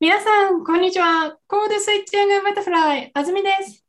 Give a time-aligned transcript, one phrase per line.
[0.00, 1.36] 皆さん、こんにちは。
[1.46, 3.84] コードスイッチングバタフライ、あずみです。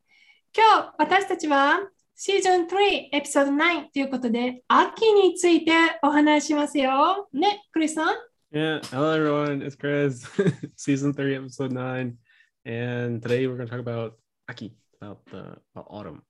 [0.54, 1.80] 今日、私たちは
[2.18, 2.76] シーズン3、
[3.14, 5.72] エピソード9ということで、秋について
[6.04, 7.30] お話ししますよ。
[7.32, 8.16] ね、クリスさん
[8.52, 10.28] Yeah, hello everyone, it's Chris,
[10.76, 12.18] season three, episode nine,
[12.66, 14.16] and today we're going to talk about
[14.50, 16.24] Aki, about the about autumn.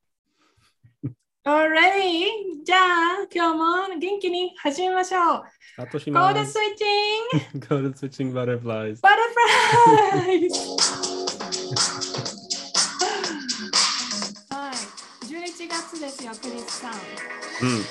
[1.45, 2.65] Alright!
[2.65, 3.59] じゃあ、今日
[3.93, 5.43] も元気に始めましょう。
[5.77, 6.85] コードスイ Atoshimasu, ッチ
[7.57, 9.01] ング code switching butterflies.
[9.01, 10.41] バタフライ
[14.51, 14.75] はい、
[15.27, 16.93] 11月ですよ、クリスさん。
[17.63, 17.85] Mm.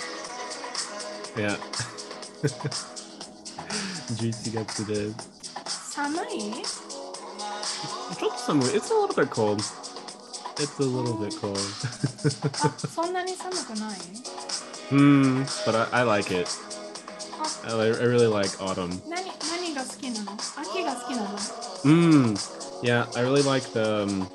[1.36, 1.58] Yeah.
[4.16, 5.92] 11月です。
[5.94, 6.54] 寒い
[8.20, 9.64] ちょっと寒い It's a little bit cold.
[10.60, 11.58] It's a little bit cold.
[12.64, 14.00] あ、そんなに寒くない
[14.90, 16.48] Hmm, but I, I like it.
[17.66, 18.90] あ I, li- I really like autumn.
[19.10, 21.38] 何何が好きなの秋が好きなの
[21.84, 22.36] Mm.
[22.82, 24.28] Yeah, I really like the um,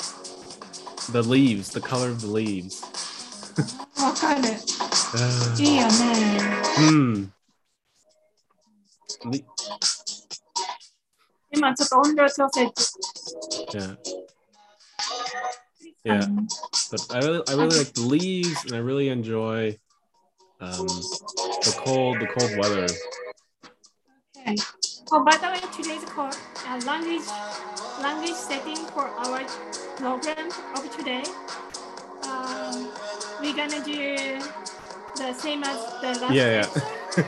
[1.13, 2.83] the leaves, the color of the leaves.
[4.03, 4.41] わかる。
[4.43, 5.93] Uh, いいよね。
[6.91, 7.29] mm.
[9.31, 9.45] Le-
[11.53, 13.79] 今ちょっと音量調整中。
[13.79, 13.97] yeah.
[16.06, 16.28] Yeah,
[16.92, 19.76] but I really, I really like the leaves, and I really enjoy
[20.62, 22.88] um, the cold, the cold weather.
[24.38, 24.56] Okay.
[25.12, 26.32] Oh, by the way, today's call,
[26.68, 27.28] uh, language,
[28.02, 29.44] language setting for our
[29.98, 31.24] program of today.
[32.30, 32.92] Um,
[33.42, 34.40] we're gonna do
[35.18, 37.28] the same as the last Yeah, yeah.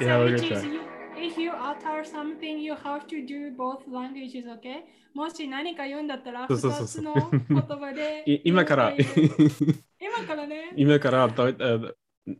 [0.00, 0.87] Yeah, so we're gonna try.
[1.20, 4.84] If you utter something, you have to do both languages, okay?
[5.14, 10.72] もし何か言うんだったら、そうそうそうそう二つの言葉でい今から今からね。
[10.76, 11.28] 今から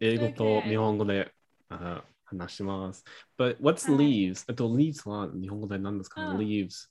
[0.01, 0.69] 英語と Okay.
[0.69, 1.33] 日本語で
[1.71, 3.05] あ話します。
[3.39, 4.45] But what's はい leaves?
[4.49, 6.89] えっと、leaves は日本語で何ですか、うん ?leaves。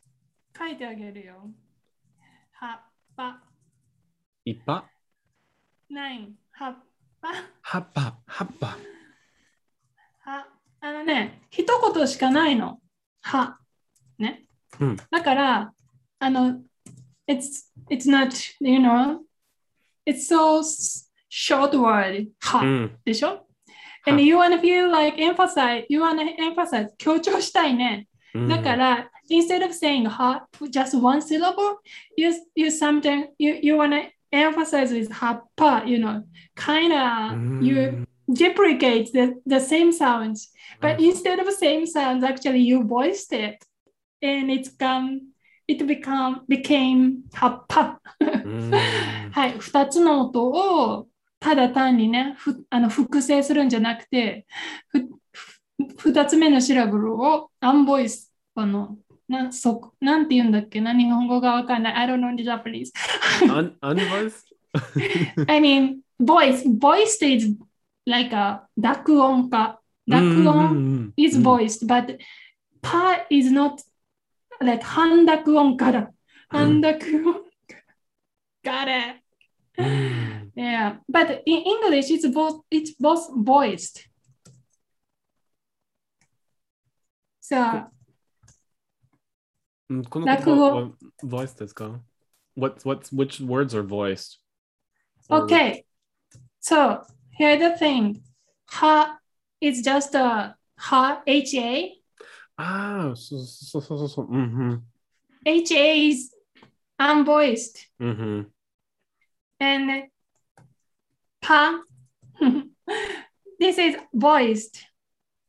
[0.58, 1.50] 書いてあげるよ。
[2.52, 2.80] 葉っ
[3.16, 3.44] ぱ、
[4.46, 4.90] いっぱ？
[5.90, 6.76] ない、葉っ
[7.22, 7.30] ぱ、
[7.62, 8.78] 葉っぱ、葉っぱ。
[10.20, 10.57] 葉。
[10.80, 12.80] あのね、一言しかないの。
[13.22, 13.58] 葉。
[14.18, 14.46] ね。
[14.80, 15.74] うんだから、
[16.20, 16.62] あの、
[17.28, 19.20] it's, it's not, you know,
[20.06, 20.62] it's so
[21.30, 22.98] short word, 葉、うん。
[23.06, 23.46] でしょ
[24.06, 28.08] And you wanna feel like emphasize, you wanna emphasize, 強調したいね。
[28.34, 31.78] うんだから、instead of saying ha, just one syllable,
[32.16, 36.24] you, you something, you, you want to emphasize with hapa, you know,
[36.56, 40.50] kind of, you deprecate the, the same sounds.
[40.82, 43.64] But instead of same sounds, actually you voiced it.
[44.22, 45.34] And it's come,
[45.68, 48.00] it become, became hapa.
[48.20, 48.72] うん
[49.32, 51.08] はい、二つの音を
[51.40, 54.48] ただ単にね、ふあの複製するんじゃなくて、
[54.88, 55.00] ふ
[55.32, 61.94] ふ二つ目のシラブルをアンボイス、あの、なそなんて言うんだっけな日本語がわかんない。
[61.96, 62.92] I don't know the Japanese.
[63.44, 64.48] Un- unvoiced?
[65.48, 66.64] I mean, voice.
[66.66, 67.56] Voiced is
[68.07, 69.81] like a 濁音化。
[70.07, 72.19] 濁音 is voiced, but
[72.81, 73.81] パ is not
[74.61, 76.13] like 半濁音化だ。
[76.49, 77.41] 半濁音化。
[78.63, 79.23] Got it.
[79.79, 84.07] うん Yeah, but in English, it's both it's both voiced.
[87.41, 87.89] So
[89.89, 90.91] うんこの言落語葉は
[91.25, 92.01] voiced ですか
[92.55, 94.39] What's, what's, which words are voiced?
[95.31, 95.85] Or- okay,
[96.61, 97.03] so
[97.38, 98.24] Here's the thing.
[98.70, 99.20] Ha
[99.62, 101.94] is just a ha H A.
[102.58, 104.76] Ah, so, so, so, so, mm-hmm.
[105.46, 106.34] H A is
[107.00, 107.78] unvoiced.
[108.02, 108.42] Mm-hmm.
[109.60, 110.04] And
[111.40, 111.80] pa
[113.60, 114.84] this is voiced.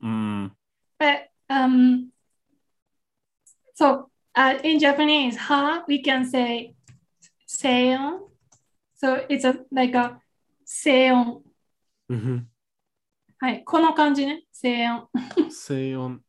[0.04, 0.50] Mm.
[0.98, 2.12] But um
[3.74, 6.74] so uh, in Japanese, ha we can say
[7.48, 8.28] seion.
[8.96, 10.20] So it's a like a
[10.66, 11.47] seion
[12.08, 12.48] うん。
[13.38, 15.08] はい、この感じね、静音。
[15.50, 16.22] 静音。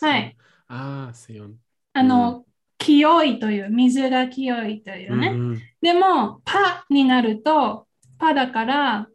[0.00, 0.36] はい。
[0.68, 1.58] ああ、静音。
[1.92, 2.44] あの、
[2.78, 5.28] 清いという、水が清いというね。
[5.28, 7.86] うんでも、パになると、
[8.18, 9.08] パだから、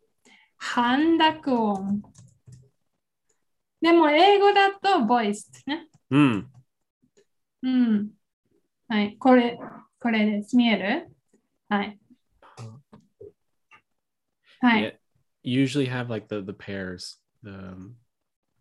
[0.57, 2.01] 半濁音。
[3.81, 5.89] でも、英語だと、ボイスね。
[6.11, 6.51] うん。
[7.63, 8.11] うん。
[8.87, 9.59] はい、これ、
[9.99, 10.55] これです。
[10.55, 11.15] 見える？
[11.67, 11.99] はい。
[14.59, 15.00] はい。
[15.43, 17.95] Usually have like the the pairs, the um,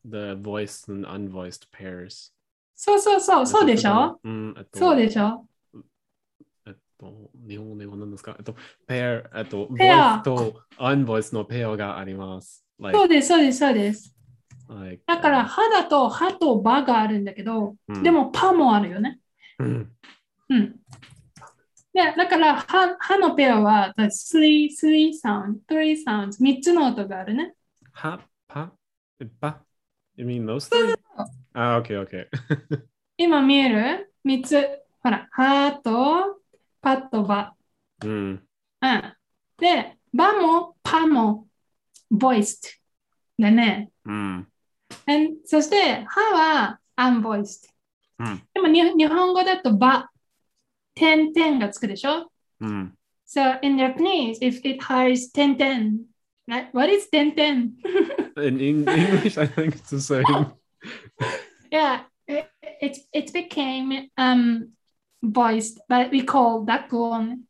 [0.05, 2.33] the voiced and unvoiced pairs.
[2.75, 4.19] そうそうそう、そうでしょ？
[4.25, 5.47] うん、えっと、そうでしょ？
[6.67, 8.35] えっと、日本語では何ですか？
[8.39, 8.55] えっと、
[8.87, 12.65] ペア、えっと、ペアと unvoiced のペアがあります。
[12.79, 14.17] Like, そうです、そうです、そうです。
[14.69, 19.21] like, だから、歯だと歯と歯があるんだけど、うんでもパもあるよね。
[19.59, 19.93] うん
[20.49, 20.77] うん。
[21.93, 25.59] で、だから、は、はのペアは、the three, three sounds,
[26.07, 27.55] sounds, 三つの音があるね。
[27.93, 28.73] は、ぱ、
[29.21, 29.65] え、ば。
[30.17, 30.95] you mean those three?
[31.53, 32.83] あ、オッケー、オッケー。
[33.17, 34.13] 今見える？
[34.23, 34.57] 三つ。
[35.03, 36.41] ほら、はと、
[36.81, 37.55] ぱとば。
[38.05, 38.47] うん。
[38.83, 39.17] うん。
[39.59, 41.49] で、ばも、ぱも、
[42.13, 42.79] voiced。
[43.39, 43.91] だね。
[44.05, 44.49] うん。
[45.09, 47.69] えそして、はは、unvoiced。
[48.21, 48.43] うん。
[48.55, 50.11] でも、に日本語だと、ば。
[50.97, 52.95] 10 10がつくでしょ、うん、
[53.27, 56.01] So in Japanese, if it has 10 10,
[56.49, 56.69] right?
[56.73, 57.73] what is 10 10?
[58.37, 60.53] in English, I think it's the same.
[61.71, 62.51] yeah, it,
[62.81, 64.73] it, it became um,
[65.23, 67.45] voiced, but we call that one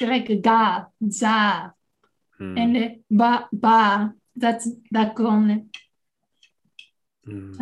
[0.00, 1.72] like ga, za,
[2.38, 2.58] hmm.
[2.58, 4.12] and ba, ba.
[4.36, 5.70] That's that one.
[7.26, 7.56] Mm.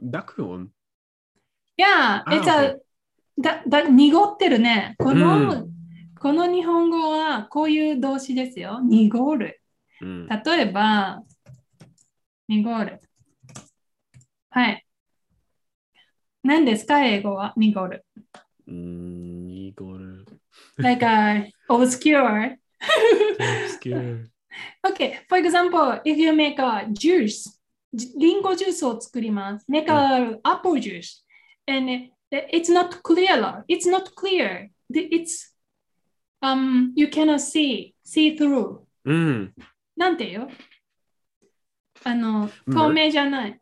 [0.00, 0.70] Daku.
[1.76, 2.66] Yeah, it's ah, okay.
[2.66, 2.76] a
[3.40, 4.94] だだ濁ってるね。
[4.98, 5.70] この、う
[6.20, 8.80] この日本語はこういう動詞ですよ。
[8.82, 9.60] 濁る。
[10.02, 10.28] Mm.
[10.44, 11.22] 例えば、
[12.48, 13.00] 濁る。
[14.50, 14.84] はい。
[16.42, 18.04] 何ですか英語は濁る。
[18.68, 20.24] Mm, Igor.
[20.78, 22.56] like a obscure.
[23.38, 24.26] Obscure.
[24.86, 27.58] Okay, for example, if you make a juice,
[27.92, 29.66] じリンゴジュースを作ります。
[29.68, 31.24] make a apple juice,
[31.66, 33.63] and it's not clear.
[33.67, 34.69] It's not clear.
[34.91, 35.53] It's
[36.41, 38.81] um you cannot see see through.
[39.05, 39.51] Mm.
[39.97, 40.49] なんて言う
[42.03, 43.59] あの、 Mur- 透明じゃない。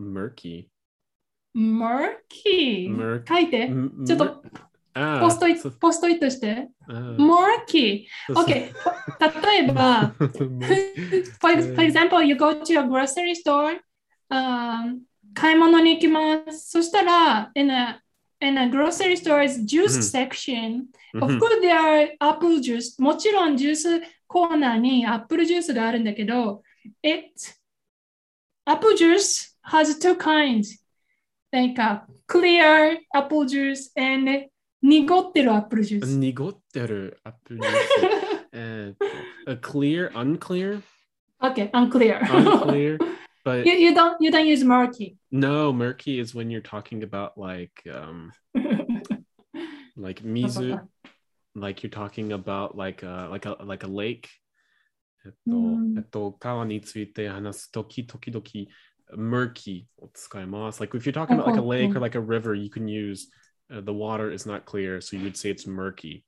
[0.00, 0.66] Murky.
[1.54, 2.88] murky.
[2.88, 3.62] Mur- 書いて。
[3.66, 4.42] M- ちょっと mur-
[4.94, 6.68] ah, ポストイ so- ポストイットして。
[6.88, 8.06] ah, murky.
[8.28, 8.72] so- so- Okay.
[9.44, 13.78] 例えば、 for, ex- for example, you go to a grocery store,
[14.30, 15.02] um,
[15.39, 16.71] 買い物に行きます。
[16.71, 18.01] そしたら、in a,
[18.41, 20.85] in a grocery store's juice うん section,
[21.21, 21.39] of Mhm.
[21.39, 22.99] course there are apple juice.
[23.01, 26.63] もちろんジュースコーナーにアップルジュースがあるんだけど、
[27.03, 27.31] it,
[28.65, 30.79] apple juice has two kinds.
[31.51, 34.49] Like a clear apple juice and
[34.81, 36.17] 濁ってるアップルジュース。
[36.17, 37.79] 濁ってるアップルジュース。
[38.53, 40.81] えーっと a clear, unclear,
[41.41, 42.19] okay, unclear.
[42.21, 42.97] unclear.
[43.46, 45.16] But you, you don't you don't use murky.
[45.30, 48.32] no, murky is when you're talking about like um
[49.96, 50.80] like mizu,
[51.54, 54.28] like you're talking about like a like a like a lake.
[55.24, 58.44] えっと、うんえっと、川について話すとき、時々
[59.16, 60.80] murky を使います。
[60.80, 63.28] Like if you're talking about like a lake or like a river, you can use
[63.70, 66.24] uh, the water is not clear, so you would say it's murky.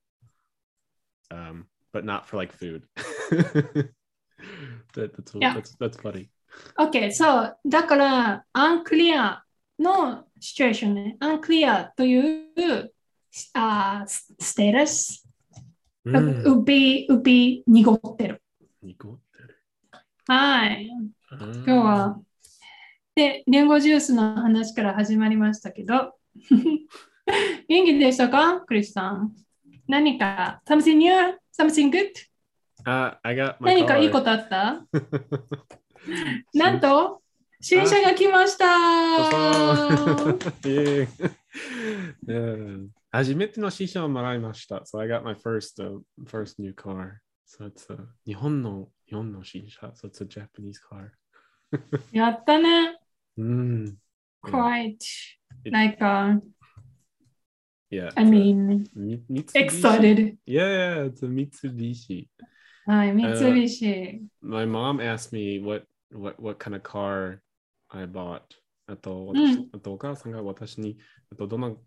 [1.31, 2.84] Um, but not for like food.
[3.31, 3.90] that,
[4.94, 5.55] that's, Yeah.
[5.55, 6.31] that's that's funny.
[6.78, 9.40] OK, そう、だから、unclear
[9.80, 11.18] のシチュエーションね。
[11.22, 12.94] unclear という
[13.54, 15.25] あスステータス、
[16.06, 16.44] Mm.
[16.50, 18.42] うび、うび、濁ってる。
[18.81, 19.57] 濁ってる。
[20.28, 20.88] はい。
[20.88, 22.19] 今今日は。
[23.13, 26.16] で、リンゴジュースの話から始まりましたけど、
[27.68, 28.62] 元気でしたか？
[28.62, 29.36] クリスさん。
[29.88, 31.12] 何か、something new?
[31.56, 32.12] something good?
[32.86, 34.86] Uh, I got 何かいいこ.とあった？
[36.54, 37.22] なんと、
[37.62, 38.66] 新車が来ました
[43.12, 44.84] 初めての新車をもらいました。
[44.86, 47.20] So I got my first, uh, first new car.
[47.46, 49.88] So it's a 日本の日本の新車。
[49.88, 51.10] So it's a Japanese car.
[52.12, 52.98] やったね。
[53.38, 53.98] うん。
[54.44, 54.98] quite
[55.65, 56.39] It- like uh,
[57.91, 58.12] Yeah.
[58.15, 58.86] I mean
[59.56, 60.38] excited.
[60.46, 62.27] Yeah, it's a Mitsubishi.
[62.89, 64.22] はい、三菱。
[64.41, 67.38] My mom asked me what, what, what kind of car
[67.89, 68.41] I bought.
[68.88, 70.98] あと、うん私あとお母さんが私に、
[71.31, 71.77] あとどの、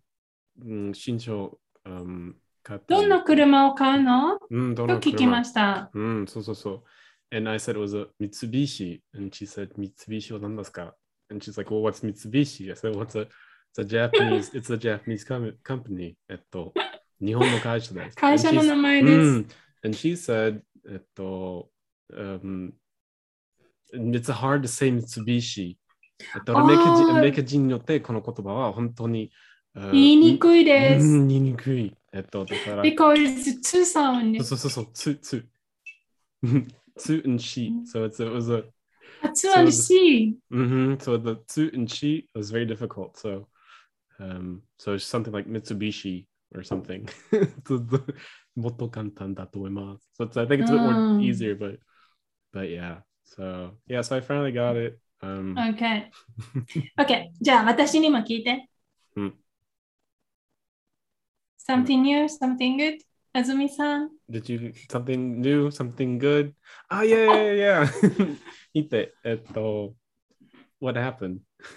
[0.65, 5.91] うん、新車を、うん、買ったどんな車を買うのうん、どとの聞きました。
[5.93, 7.37] うん、そうそうそう。
[7.37, 9.01] And I said it was a Mitsubishi.
[9.13, 10.95] And she said, Mitsubishi は何ですか
[11.33, 12.71] And she's like, well, what's Mitsubishi?
[12.71, 13.27] I said, what's a,
[13.73, 16.15] it's a Japanese, it's a Japanese com- company.
[16.29, 16.73] えっと、
[17.21, 18.17] 日本の会社です。
[18.17, 19.15] 会社の And 名前です。
[19.15, 19.49] うん
[19.85, 21.71] And she said, えっと、
[22.13, 22.73] um,
[23.93, 25.77] it's hard to say Mitsubishi.
[26.37, 29.31] えっと、アメリカ人アメリカ人によってこの言葉は本当に、
[29.77, 31.07] uh, 言いにくいです。
[31.07, 31.97] うん言いにくい。
[32.13, 35.47] えっと、だから、because two sound そうそうそう、つ、つ。
[36.97, 37.73] つ and she.
[37.85, 38.65] So it's, it was a,
[39.23, 40.37] 発音 C。
[40.51, 43.17] hmm so the tsu and she was very difficult.
[43.17, 43.47] So,
[44.19, 47.09] um, so it's something like Mitsubishi or something.
[48.56, 50.10] もっと簡単だと思います。
[50.20, 51.22] So it's, I think it's a bit more Mm.
[51.22, 51.80] easier, but,
[52.54, 53.02] but yeah.
[53.24, 55.00] So, yeah, so I finally got it.
[55.22, 57.32] Um, OK。OK。
[57.42, 58.70] じゃあ私にも聞いて。
[59.16, 59.34] うん
[61.68, 63.00] Something new, something good?
[63.36, 64.10] Azumi-san?
[64.30, 66.54] Did you something new, something good?
[66.90, 67.86] Oh yeah, yeah, yeah.
[67.86, 68.38] yeah.
[68.74, 69.94] 見て、えっと、
[70.80, 71.40] what happened?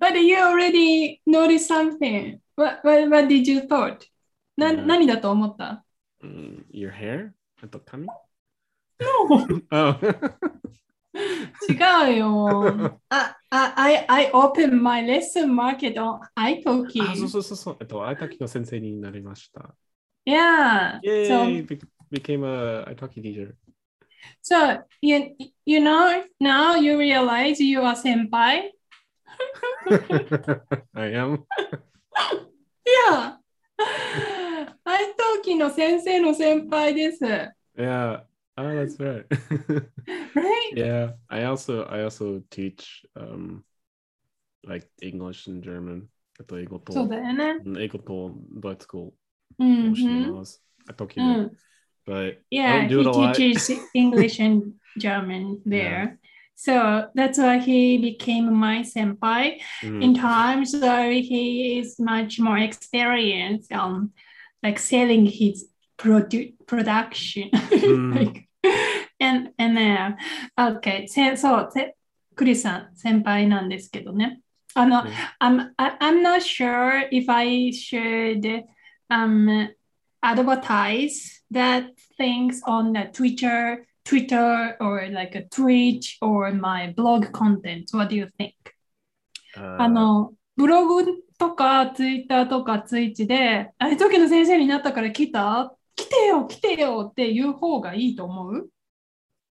[0.00, 2.40] but you already noticed something.
[2.56, 4.06] What, what, what did you thought?
[4.59, 5.83] な、うん何だと思った
[6.23, 7.31] Mm, your hair?
[7.63, 8.13] えっと、髪 No!
[9.71, 9.95] Oh.
[11.69, 12.99] 違うよ。
[13.09, 16.55] あ、あ、I, I opened my lesson market on あ、
[17.15, 17.77] そう.そうそうそう。
[17.79, 19.73] えっと、あいたきの先生になりました。
[20.25, 20.99] Yeah.
[21.01, 21.27] Yay!
[21.27, 21.79] So, Be-
[22.11, 23.55] became a Italki teacher.
[24.41, 25.35] so you,
[25.65, 28.71] you know, now you realize you are senpai?
[30.93, 31.45] I am.
[32.85, 33.37] Yeah.
[34.88, 37.24] 愛登記の先生の先輩です。
[37.76, 38.22] Yeah.
[38.56, 39.26] Oh, that's right.
[40.34, 40.76] Right?
[40.76, 41.12] yeah.
[41.28, 43.64] I also I also teach um
[44.64, 46.08] like English and German.
[46.38, 47.60] えっと、英語と、そうだよね。
[47.64, 49.12] うん英語とドイツ語
[49.58, 50.62] うんをしています。
[50.88, 51.52] あと、きうん。
[52.06, 53.34] but Yeah, don't do he it a lot.
[53.34, 56.18] teaches English and German there.
[56.56, 59.58] So that's why he became my senpai.
[59.84, 64.10] うん In times though he is much more experienced on
[64.62, 65.68] like selling his
[65.98, 67.50] produ- production.
[67.52, 68.14] Mm.
[68.16, 68.48] like,
[69.20, 70.16] and and then
[70.58, 71.96] okay せそうせ
[72.34, 74.40] クリスさん先輩なんですけどね。
[74.74, 75.08] あの、うん
[75.40, 78.64] I'm I, I'm not sure if I should
[79.08, 79.68] um
[80.22, 87.90] advertise that things on the Twitter Twitter or like a tweet or my blog content.
[87.92, 88.54] What do you think?
[89.56, 91.05] あの、 ブログ
[91.37, 98.69] とかツイッターとかツイッチで、あれ時の先生になったから来た来てよ来てよっていう方がいいと思う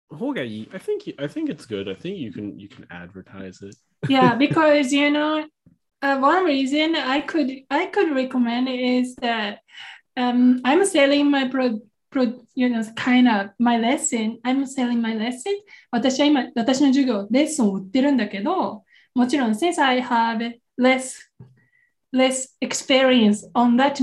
[0.10, 1.90] Hogai, I think I think it's good.
[1.90, 3.76] I think you can you can advertise it.
[4.08, 5.46] Yeah, because you know,
[6.02, 9.60] uh, one reason I could I could recommend is that
[10.16, 11.82] um, I'm selling my pro,
[12.12, 14.40] pro you know kind of my lesson.
[14.46, 15.52] I'm selling my lesson.
[15.92, 18.84] 私は今私の授業レッスンを売ってるんだけど、
[19.16, 21.19] もちろん since I have less
[22.13, 24.01] less experience on that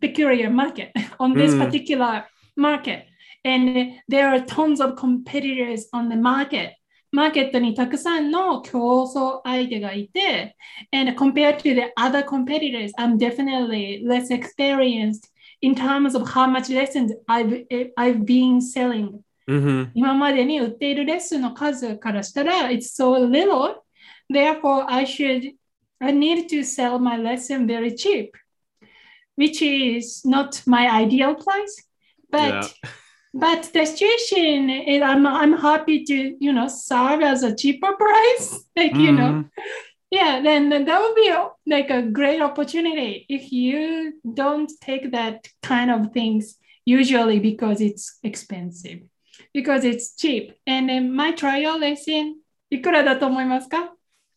[0.00, 1.64] peculiar market on this Mm.
[1.64, 2.24] particular
[2.56, 3.06] market
[3.44, 6.72] and there are tons of competitors on the market
[7.12, 10.56] マーケットにたくさんの競争相手がいて、
[10.92, 15.28] and compared to the other competitors, I'm definitely less experienced
[15.60, 17.66] in terms of how much lessons I've,
[17.96, 19.20] I've been selling.
[19.48, 19.90] Mm-hmm.
[19.94, 23.74] 今までに売っているレッスンの数からしたら、it's so little.
[24.28, 25.52] Therefore, I should,
[26.00, 28.36] I need to sell my lesson very cheap,
[29.36, 31.76] which is not my ideal price.
[32.30, 32.68] But Yeah.
[33.32, 38.64] but the situation is I'm I'm happy to you know serve as a cheaper price
[38.76, 39.50] like you know Mhm.
[40.10, 45.12] yeah then, then that would be a- like a great opportunity if you don't take
[45.12, 48.98] that kind of things usually because it's expensive
[49.54, 52.34] because it's cheap and then my trial lesson
[52.70, 53.94] いくらだと思いますか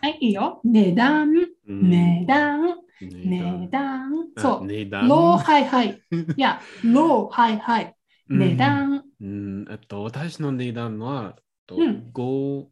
[0.00, 0.60] はいいいよ。
[0.64, 1.28] 値段。
[1.66, 1.90] うん。
[1.90, 2.76] 値段。
[3.00, 4.12] 値値段。
[4.36, 4.66] あそう。
[4.66, 5.08] 値段。
[5.08, 6.02] ローハイハイ
[6.36, 7.94] いや ローハイハイ
[8.30, 9.04] うん値段。
[9.20, 12.10] うん、えっと、私の値段は、えっとうん。
[12.12, 12.68] 5、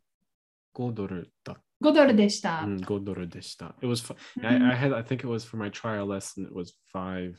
[0.75, 1.57] 5ドルだ。
[1.83, 2.63] 5ドルでした。
[2.63, 3.75] うん、5ドルでした。
[3.79, 4.47] It was, fi- うん。
[4.47, 7.35] I, I had, I think it was for my trial lesson, it was $5,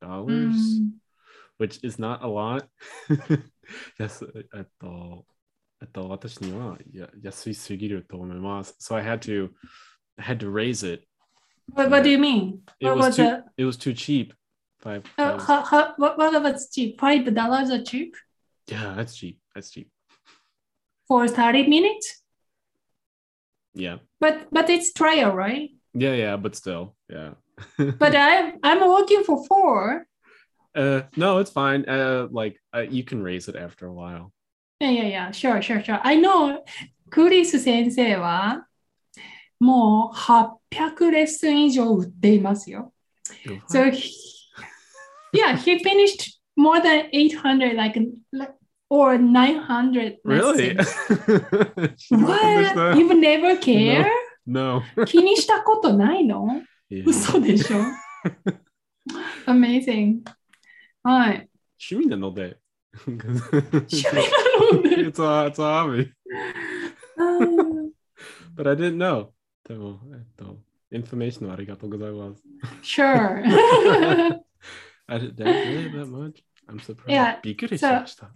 [0.00, 0.98] うん。
[1.58, 2.68] Which is not a lot.
[3.98, 5.26] yes, えっと、
[5.81, 8.75] えっと、私にはや安いすぎると思います。
[8.79, 9.49] So I had to,
[10.17, 11.07] I had to raise it.
[11.73, 12.59] What, what do you mean?
[12.79, 14.33] It What was was too, the it was too cheap.
[14.79, 16.99] Five, uh, five- how, how, what, what was cheap?
[16.99, 18.15] Five dollars are cheap
[18.67, 19.39] yeah, that's cheap.
[19.53, 19.89] That's cheap.
[21.07, 22.21] for 30 minutes?
[23.73, 23.97] Yeah.
[24.19, 25.71] But but it's trial, right?
[25.93, 27.33] Yeah, yeah, but still, yeah.
[27.77, 30.07] But I I'm working for four.
[30.75, 31.85] uh, no, it's fine.
[31.87, 34.31] Uh, like uh, you can raise it after a while.
[34.80, 36.00] いやいやいや、sure, sure, sure.
[36.04, 36.62] I know
[37.10, 38.66] クリス先生は
[39.58, 42.92] もう800レッスン以上売っていますよ。
[43.68, 44.12] So he,
[45.32, 48.00] yeah, he finished more than 800 like,
[48.32, 48.54] like
[48.88, 50.76] or 900 really?
[52.10, 52.96] What?
[52.96, 54.06] You've never care?
[54.46, 54.82] No.
[55.06, 57.04] 気にしたことないの Yeah.
[57.06, 57.76] 嘘でしょ
[59.46, 60.20] ?Amazing.
[61.02, 61.50] はい。
[61.78, 62.56] 趣味なので。
[63.06, 64.47] 趣味なので。
[64.85, 66.11] it's a, it's a hobby.
[67.17, 67.91] うん。
[68.55, 69.29] But I didn't know.
[69.67, 70.57] でも、えっと、
[70.91, 72.43] インフォメーションありがとうございます。
[72.81, 73.43] Sure.
[75.07, 76.43] I did that really that much?
[76.67, 77.07] I'm surprised.
[77.07, 78.31] Yeah, びっくりしました。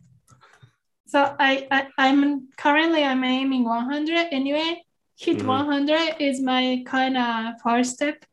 [1.07, 4.83] so I, I I'm currently I'm aiming 100 anyway.
[5.15, 5.47] Hit Mhm.
[5.47, 8.25] 100 is my kind of first step.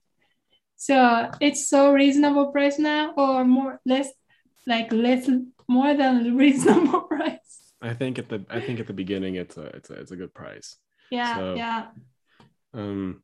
[0.76, 4.10] So it's so reasonable price now, or more less
[4.66, 5.30] like less
[5.68, 7.47] more than reasonable price.
[7.80, 10.16] I think at the I think at the beginning it's a it's a it's a
[10.16, 10.78] good price.
[11.10, 11.86] Yeah, So- yeah.
[12.72, 13.22] Um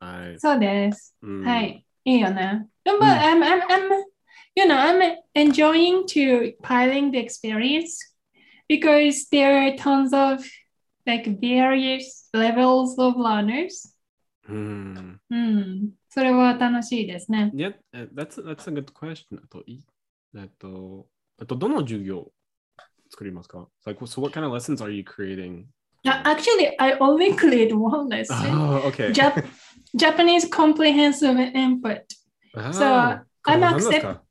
[0.00, 1.14] I そうです。
[1.22, 1.86] mm, はい。
[2.04, 2.66] いいよね。
[2.84, 4.04] But うん I'm, I'm, I'm,
[4.56, 7.98] you know, I'm enjoying to piling the experience
[8.68, 10.44] because there are tons of
[11.06, 13.94] like various levels of learners.
[14.48, 15.18] mm.
[15.30, 15.90] うん。
[16.08, 17.52] それは楽しいですね。
[17.54, 19.38] Yeah, uh, that's that's a good question.
[19.42, 19.84] あとい
[20.36, 21.06] えっと
[21.38, 22.32] あとどの授業
[23.10, 25.66] 作りますか Like so what kind of lessons are you creating?
[26.04, 28.36] Uh, Actually, I only create one lesson.
[28.52, 29.12] Oh, okay.
[29.12, 29.44] Jap-
[29.94, 32.02] Japanese comprehensive input.
[32.54, 34.22] あー So, これ I'm 何ですか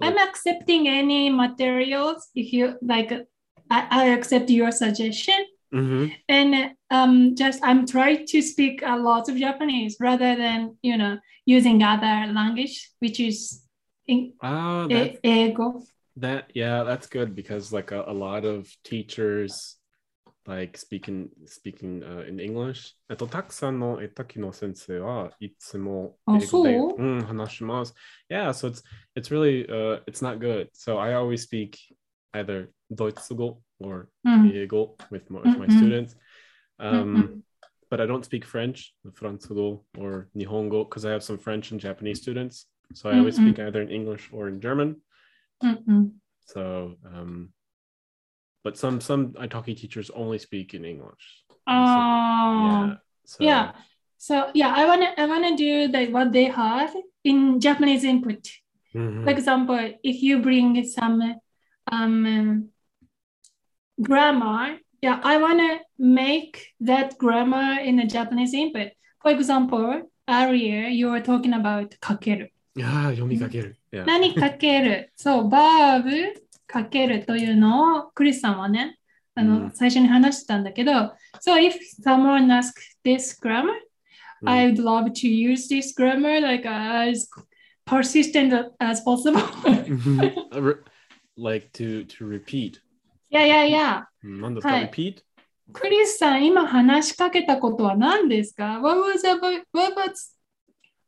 [0.00, 3.26] I'm accepting any materials if you like.
[3.70, 5.34] I, I accept your suggestion.
[5.72, 6.12] Mhm.
[6.28, 11.18] and um just i'm trying to speak a lot of japanese rather than you know
[11.46, 13.64] using other language which is
[14.06, 15.82] in, Ah, that, e- ego
[16.18, 19.76] that yeah, that's good because like a, a lot of teachers
[20.46, 22.94] like speaking speaking uh, in English.
[23.08, 27.94] えっとたくさんの絵描きの先生はいつもあ、英語でそううん話します。
[28.30, 28.82] Yeah, so it's
[29.16, 30.68] it's really uh it's not good.
[30.72, 31.76] So I always speak
[32.32, 35.70] either ドイツ語 or うん英語 with my, with my Mhm.
[35.70, 36.16] students.
[36.78, 37.42] うん Um,
[37.90, 42.20] but I don't speak French, フランス語 or 日本語 because I have some French and Japanese
[42.20, 42.68] students.
[42.92, 43.54] So I always Mhm.
[43.54, 44.96] speak either in English or in German.
[45.63, 46.05] Mm-hmm.
[46.45, 47.53] So, um,
[48.63, 51.43] but some some Italki teachers only speak in English.
[51.67, 51.83] Oh, so,
[52.65, 52.95] yeah.
[53.25, 53.71] So, yeah.
[54.17, 56.93] So yeah, I wanna I wanna do like what they have
[57.23, 58.49] in Japanese input.
[58.93, 59.23] Mm-hmm.
[59.23, 61.35] For example, if you bring some
[61.91, 62.69] um,
[64.01, 68.91] grammar, yeah, I wanna make that grammar in a Japanese input.
[69.21, 72.49] For example, earlier you were talking about kakeru.
[72.79, 74.05] ける yeah, 読みかける Yeah.
[74.05, 76.09] 何かけるそう、バーブ
[76.67, 78.99] かけるというのをクリスさんはね、
[79.35, 80.91] あの、うん最初に話してたんだけど、
[81.41, 83.73] So if someone asks this grammar,
[84.41, 87.27] うん I'd love to use this grammar like as
[87.85, 89.39] persistent as possible.
[89.41, 90.35] Mhm.
[90.51, 90.75] Uh,
[91.35, 92.79] like to to repeat.
[93.31, 95.23] いやいやいや、何ですか、はい repeat?
[95.71, 100.35] クリスさん、今話しかけたことは何ですか ?What was about, what was,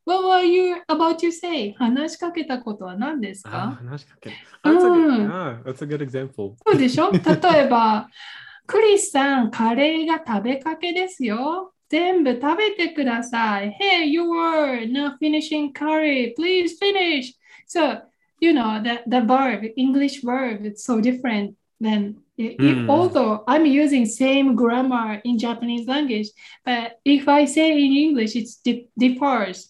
[0.05, 1.73] what were you about to say?
[1.79, 4.37] 話しかけたことは何ですあか話しかける。
[4.63, 6.55] That's a good, うん ah, that's a good example.
[6.67, 7.19] そうでしょ例
[7.65, 8.09] えば、
[8.67, 11.73] クリスさん、カレーが食べかけですよ。
[11.89, 13.77] 全部食べてください。
[13.81, 16.35] Hey, you were not finishing curry.
[16.37, 17.33] Please finish.
[17.69, 18.01] So,
[18.41, 22.89] you know, the, the verb, English verb, it's so different than, i- i- Mm.
[22.91, 26.31] although I'm using same grammar in Japanese language,
[26.65, 29.70] but if I say in English, it di- differs.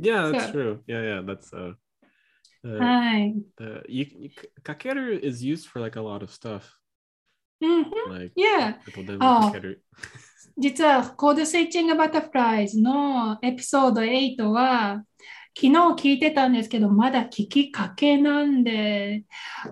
[0.00, 0.82] Yeah, that's So- true.
[0.86, 1.74] Yeah, yeah, that's uh,
[2.64, 3.34] uh はい。
[3.56, 4.30] the you, you,
[4.62, 6.62] kakeru is used for like a lot of stuff.
[7.60, 8.76] うん、 Like Yeah.
[8.86, 9.84] あとでもあかける。
[10.58, 15.04] 実はコードスイッチングバタフライズのエピソード8は
[15.54, 19.24] 昨日聞いてたんですけどまだ聞きかけなんで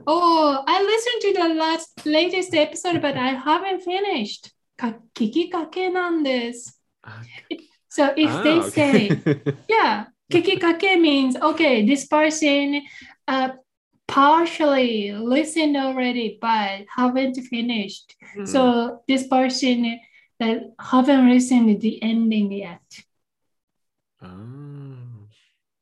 [0.06, 7.22] Oh, I listened to the last latest episode but I haven't finished か聞きかけなんですあ
[7.90, 8.70] So if ah, they okay.
[8.70, 9.08] say
[9.68, 12.81] yeah Kikikake means okay, this person
[13.27, 13.49] uh,
[14.07, 18.15] partially listened already but haven't finished.
[18.35, 18.45] Mm-hmm.
[18.45, 19.99] So this person
[20.39, 22.81] that haven't listened the ending yet.
[24.21, 25.27] Oh,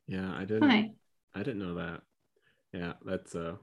[0.08, 0.70] yeah, I didn't.
[0.70, 0.92] Hi.
[1.36, 2.02] I didn't know that.
[2.74, 3.56] Yeah, that's uh,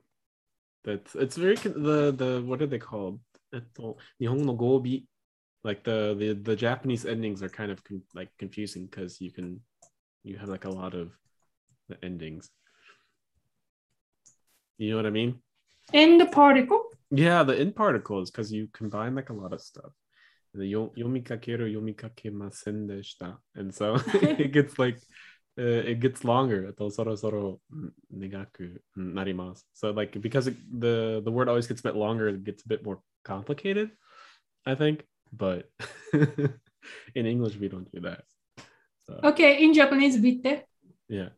[0.85, 3.20] that's it's very the the what are they called?
[3.55, 5.07] Nihon no gobi,
[5.62, 9.61] like the the the Japanese endings are kind of con- like confusing because you can
[10.24, 11.12] you have like a lot of
[11.88, 12.50] the endings.
[14.78, 15.40] You know what I mean?
[15.92, 16.87] In the particle.
[17.10, 19.92] Yeah, the in particles because you combine like a lot of stuff.
[20.54, 24.96] The yomikakeru yomikakemasen deshita, and so it gets like
[25.58, 26.72] uh, it gets longer.
[26.72, 27.60] Soro soro
[28.12, 29.62] negaku narimasu.
[29.74, 32.68] So like because it, the the word always gets a bit longer, it gets a
[32.68, 33.90] bit more complicated.
[34.66, 35.68] I think, but
[36.12, 38.24] in English we don't do that.
[39.08, 40.66] So, Okay, in Japanese, ビって
[41.08, 41.30] yeah.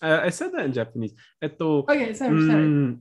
[0.00, 1.14] I, I said that in Japanese.
[1.40, 2.66] えっと、Okay, う sorry, sorry.
[2.66, 3.00] ん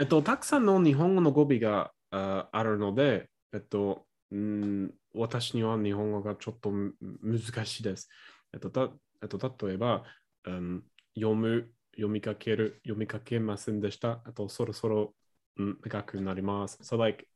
[0.00, 8.08] えっと、たくさんの日本語の語尾がああるので、えっと、うん私には日本語がちょっとむ難しいです。
[8.52, 8.90] えっと、た
[9.22, 10.04] えっと、例えば、
[10.44, 10.82] うん、
[11.14, 14.22] 読む、読みかける、読みかけませんでした。
[14.24, 15.14] あと、そろそろ、
[15.56, 16.78] うん、長くなります。
[16.82, 17.26] So, like,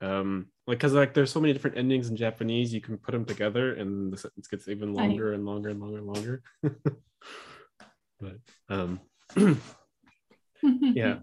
[0.00, 3.24] um, like, because like there's so many different endings in Japanese, you can put them
[3.24, 5.08] together and the sentence gets even Right.
[5.08, 6.42] longer and longer and longer and longer.
[8.20, 9.00] but, um,
[10.94, 11.20] yeah.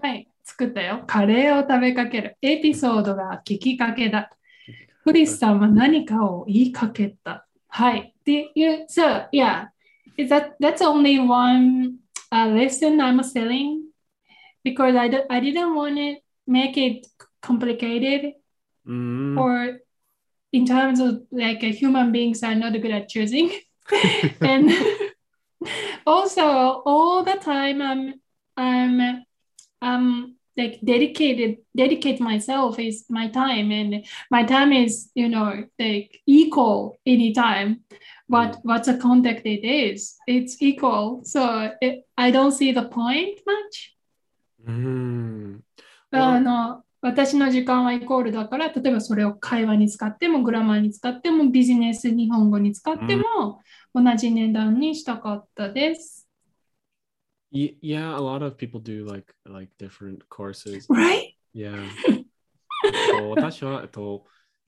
[0.00, 1.04] はい、作ったよ。
[1.06, 2.36] カレーを食べかける。
[2.42, 4.30] エピソードが聞きかけだ。
[5.04, 7.46] クリスさんは何かを言いかけた。
[7.68, 8.14] はい。
[8.24, 9.66] で、you, so, yeah,
[10.16, 11.96] is that, that's only one
[12.32, 13.82] uh, lesson I'm selling
[14.64, 17.06] because I, do, I didn't want to make it
[17.41, 18.33] complicated
[18.87, 19.37] Mm.
[19.37, 19.79] or
[20.51, 23.51] in terms of like uh, human beings are not good at choosing.
[24.41, 24.71] and
[26.07, 26.41] also
[26.85, 28.13] all the time I'm
[28.57, 29.23] I'm
[29.81, 36.19] um like dedicated dedicate myself is my time and my time is you know like
[36.25, 37.81] equal anytime
[38.27, 43.39] what what the contact it is it's equal so it, i don't see the point
[43.45, 43.95] much
[44.67, 45.61] Mm.
[46.11, 53.61] あの私の時間はイコールだから例えばそれを会話に使ってもグラマーに使ってもビジネス日本語に使っても
[53.93, 56.27] 同じ値段にしたかったです。
[57.51, 60.87] Yeah, a lot of people do like like different courses.
[60.87, 61.35] Right?
[61.53, 61.87] Yeah.
[63.31, 64.25] 私は、えっと、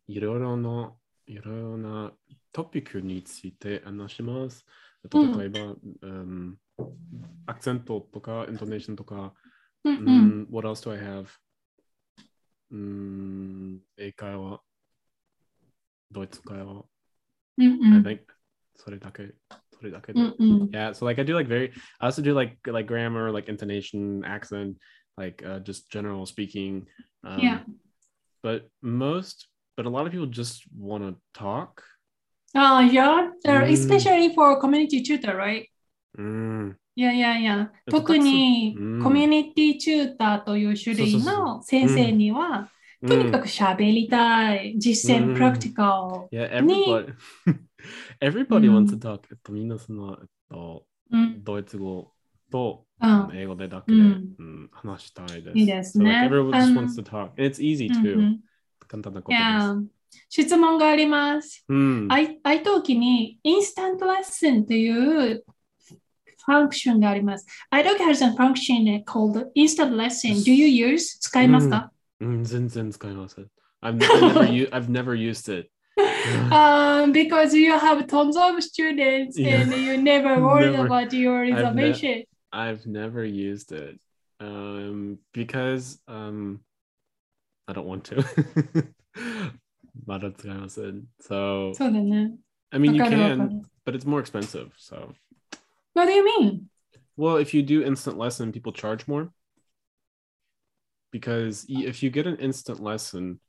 [0.07, 0.93] いろいろな、
[1.27, 2.11] いろいろな
[2.51, 4.65] トピックについて話します。
[5.09, 6.57] 例えば、うん、
[7.45, 9.33] アクセントとか、イントネーションとか、
[9.83, 9.91] う。
[9.91, 11.27] ん、What else do I have?
[12.70, 14.60] うん、英会話、
[16.10, 16.84] ドイツ会話、
[17.58, 18.20] うんう I ん think
[18.76, 19.32] それだけ、
[19.72, 20.20] それだけで。
[20.20, 20.70] うんうん。
[20.70, 24.22] Yeah, so like I do like very I also do like like grammar, like intonation,
[24.24, 24.76] accent,
[25.16, 26.86] like uh, just general speaking.
[27.24, 27.60] Um, Yeah.
[28.42, 31.82] But most, but a lot of people just want to talk.
[32.54, 33.30] ああ、yeah.
[33.44, 35.68] Uh, うん Especially for community tutor, right?
[36.18, 36.76] Mm.
[37.01, 37.71] いやいやいや。
[37.87, 42.69] えっと特にうんコミュニティチューターという種類の先生には、
[43.07, 43.41] とにか Mm.
[43.41, 44.75] く喋りたい。
[44.77, 47.13] 実践、うんプラクティカ Yeah, everybody
[48.21, 48.85] everybody Mm.
[48.85, 49.21] wants to talk.
[49.31, 50.85] えっとみんなそのえっと。
[51.43, 52.13] ドイツ語
[52.51, 55.57] とうん英語でだけで、うんうん話したいです。
[55.57, 57.31] いいです So ね like everyone just wants to talk.
[57.35, 58.15] It's easy うん too.
[58.17, 58.39] うん
[58.87, 59.41] 簡単なこいとです。
[59.41, 59.75] や
[60.29, 61.65] 質問があります。
[61.69, 62.07] うん。
[62.11, 65.43] I- iTalki にインスタントレッスンという
[66.47, 67.45] function があります。
[67.71, 70.33] italki has a function called instant lesson.
[70.43, 71.17] Do you use?
[71.19, 73.47] 使いますか、うん、うん、全然使いません。
[73.81, 74.07] I've mm.
[74.07, 75.69] mm, never, u- I've never used it.
[76.51, 82.23] um, because you have tons of students and you never worry never, about your reservation.
[82.53, 83.99] I've, ne- I've never used it
[84.39, 86.61] um, because um,
[87.67, 88.23] I don't want to.
[91.19, 94.71] so, I mean, you can, but it's more expensive.
[94.77, 95.13] So,
[95.94, 96.68] What do you mean?
[97.16, 99.30] well, if you do instant lesson, people charge more.
[101.12, 103.40] Because y- if you get an instant lesson,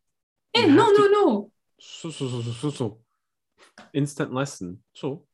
[0.54, 1.52] Eh, you no, have to- no, no.
[1.80, 3.00] So, so, so, so, so, so.
[3.94, 4.80] Instant lesson.
[4.94, 5.26] So,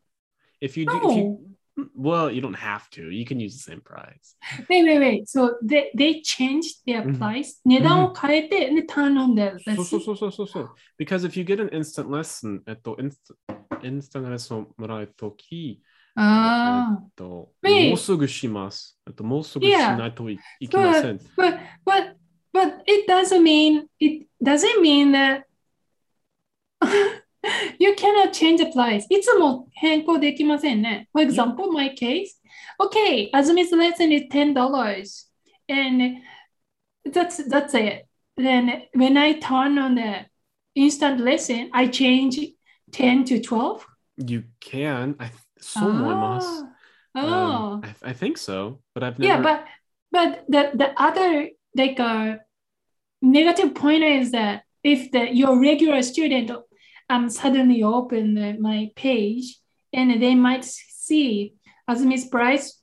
[0.60, 1.56] if you do, if you,
[1.96, 3.10] well, you don't have to.
[3.10, 4.36] You can use the same price.
[4.70, 5.30] Wait, wait, wait.
[5.30, 7.62] So they, they changed their うん price.
[7.66, 9.60] 値段を変えて、で、頼んでる。
[9.60, 10.70] So, so, so, so, so, so.
[10.98, 13.22] Because if you get an instant lesson, えっと、インス
[13.84, 15.82] インスタントレッスンをもらうとき、
[16.18, 17.02] えああ。
[17.02, 17.90] っと、 Wait.
[17.90, 19.00] もうすぐします。
[19.08, 19.98] えっと、もうすぐし Yeah.
[19.98, 21.18] ないといいけません。
[21.38, 22.16] But, but,
[22.54, 25.44] but it doesn't mean, it doesn't mean that
[27.80, 29.06] you cannot change the price.
[29.10, 31.10] いつも変更できませんね。
[31.14, 32.40] For example, my case,
[32.80, 35.28] okay, Azumi's lesson is $10
[35.68, 36.22] and
[37.06, 38.06] that's, that's it.
[38.36, 40.26] Then when I turn on the
[40.76, 42.40] instant lesson, I change
[42.92, 43.86] 10 to 12.
[44.18, 45.16] You can.
[45.20, 46.69] I, someone oh.
[47.15, 49.33] Oh, um, I, I, think so, but I've never.
[49.33, 49.65] Yeah, but
[50.13, 52.37] but the the other like uh,
[53.23, 56.51] negative point is that if the your regular student
[57.11, 59.59] um suddenly open the, my page
[59.93, 61.55] and they might see
[61.89, 62.81] Azumi's Price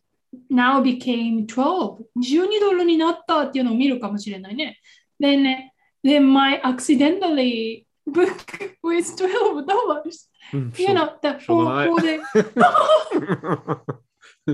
[0.50, 4.80] now became 12 12ドルになったっていうのを見るかもしれないね
[5.22, 5.70] then
[6.04, 10.29] they might accidentally book with 12 dollars.
[10.53, 12.20] うん You know, the しょうがない方法で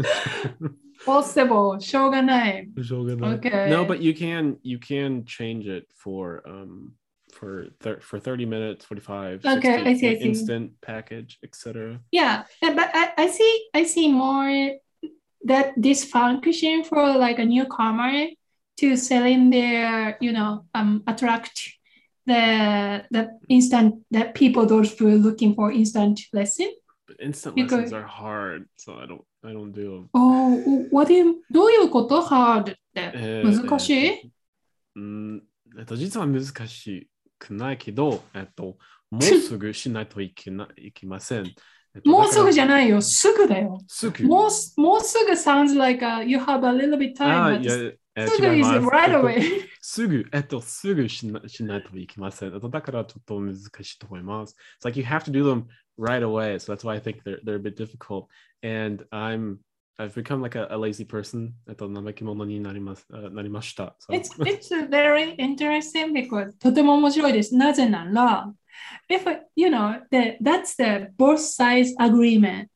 [1.05, 2.69] possible しょうがない。
[2.83, 3.71] しょうがない Okay.
[3.71, 6.93] No, but you can you can change it for um
[7.33, 10.25] for thir- for 30 minutes, 45, Okay, 60, I see, I see.
[10.29, 12.01] instant package, etc.
[12.11, 14.73] Yeah, yeah, but I, I see I see more
[15.45, 18.29] that this function for like a newcomer
[18.79, 21.61] to selling their, you know, um attract
[22.26, 26.68] the the instant that people those who are looking for instant lesson.
[27.08, 30.10] But instant Because- lessons are hard, so I don't I don't do them.
[30.14, 34.22] Oh, what do you, どういうこと hard ってえー難しい、え
[34.96, 35.44] うん、
[35.80, 38.78] えっと、実は難しくないけど、えっと、
[39.10, 41.48] もうすぐしないといけないいけません。
[41.96, 43.80] えっともうすぐじゃないよ、すぐだよ。
[43.82, 44.24] らすぐ。
[44.26, 47.98] もうすもうすぐ sounds like a, you have a little bit あ time.
[48.11, 49.69] や、えすぐ違い is ます right えっと away.
[49.81, 52.55] すぐ、えっと、すぐしなしないといけません。
[52.55, 54.57] えっと、だからちょっと難しいと思います。
[54.81, 55.65] It's like you have to do them
[55.99, 56.57] right away.
[56.59, 58.27] So that's why I think they're, they're a bit difficult.
[58.63, 59.59] And I'm,
[59.99, 61.53] I've become like a, a lazy person.
[61.69, 63.97] えっと、怠け者になります、あなりました。
[64.01, 67.55] So, It's, it's very interesting because とても面白いです。
[67.57, 68.53] なぜなら、
[69.09, 69.23] if,
[69.55, 72.69] you know, the, that's the both sides agreement.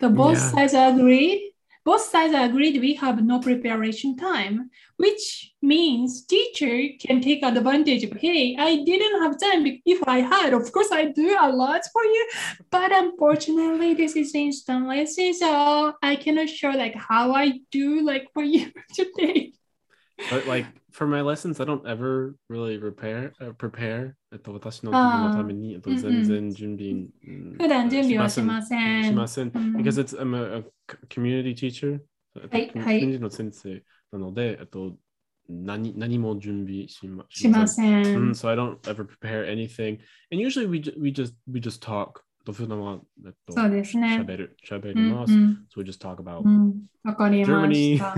[0.00, 0.50] The both Yeah.
[0.50, 1.51] sides agreed.
[1.85, 8.13] both sides agreed we have no preparation time, which means teacher can take advantage of,
[8.13, 9.81] hey, I didn't have time.
[9.85, 12.29] If I had, of course, I do a lot for you.
[12.71, 18.27] But unfortunately, this is instant lesson, so I cannot show like how I do like
[18.33, 19.53] for you today.
[20.29, 24.14] but like for my lessons, I don't ever really repair, uh, prepare.
[24.32, 26.94] えっと、私の自分のために、えっと、うんうん全然準備、う
[27.54, 29.04] ん普段準備はししません。
[29.04, 29.52] しません。
[29.54, 30.64] うん because it's I'm a, a
[31.08, 32.00] community teacher.
[32.36, 34.96] えっとはいコミはいュニティの先生なので、えっと、
[35.48, 38.02] 何何も準備しましません。
[38.02, 39.98] Mm, so I don't ever prepare anything.
[40.30, 42.20] And usually we, ju- we just we just talk.
[42.44, 44.24] と普段は、えっと、そうですね。
[44.26, 45.32] 喋る、喋うんります。
[45.32, 47.96] うん、 So we just talk about うん、わかりま Germany.
[47.96, 48.14] した。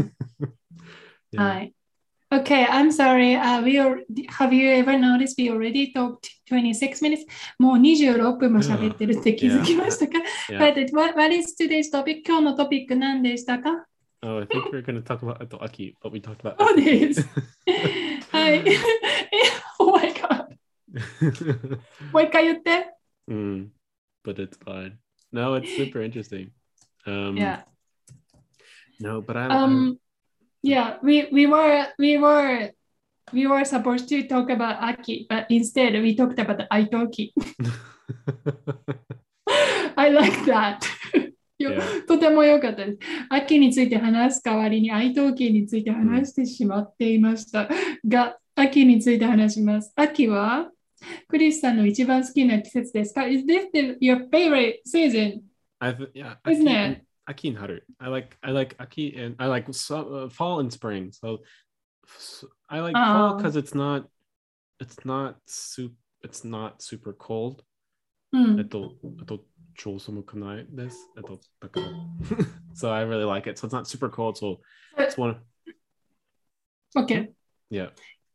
[1.32, 1.38] yeah.
[1.42, 1.74] はい。
[2.32, 3.34] Okay, I'm sorry.
[3.34, 7.26] Uh, we are, have you ever noticed we already talked 26 minutes?
[7.58, 10.58] もう26分も喋ってるって気づきましたか Yeah.
[10.72, 12.22] But what, what is today's topic?
[12.24, 13.84] 今日のトピック何でしたか
[14.22, 16.76] Oh, I think we're going to talk about えっと Aki, but we talked about そう
[16.76, 16.84] Aki.
[17.08, 17.28] です。
[18.30, 18.64] はい。
[19.80, 20.56] oh my god.
[22.12, 22.94] もう一回言って。
[23.28, 23.68] mm,
[24.24, 24.98] but it's fine.
[25.32, 26.50] No, it's super interesting.
[27.06, 27.62] Um, Yeah.
[29.00, 29.50] No, but I'm.
[29.50, 29.98] Um,
[30.65, 32.71] yeah, we, we were we were
[33.31, 37.33] we were supposed to talk about Aki, but instead we talked about Aitoki.
[39.97, 40.79] I like that.
[42.07, 42.99] とても良かったです。
[43.29, 47.69] 秋について話す代わりに愛登記について話してしまっていました。
[48.05, 49.93] が、秋について話します。
[49.95, 50.69] 秋は
[51.29, 55.43] クリスさんの一番好きな季節ですか ?Is this your favorite season?
[56.13, 57.05] Yeah, Isn't it?
[57.24, 57.80] and- Aki and Haru.
[58.00, 61.12] I like I like Aki and I like so, uh, fall and spring.
[61.12, 61.38] So,
[62.18, 63.36] so I like fall Oh.
[63.36, 64.08] because it's not
[64.80, 67.62] it's not soup it's not super cold.
[68.32, 70.98] うんえっと、えっと、超寒くないです。
[71.16, 71.86] えっと、だから。
[72.74, 73.58] so I really like it.
[73.58, 74.36] So it's not super cold.
[74.36, 74.60] So
[74.98, 75.36] it's one.
[76.96, 77.30] Okay.
[77.70, 77.90] Yeah.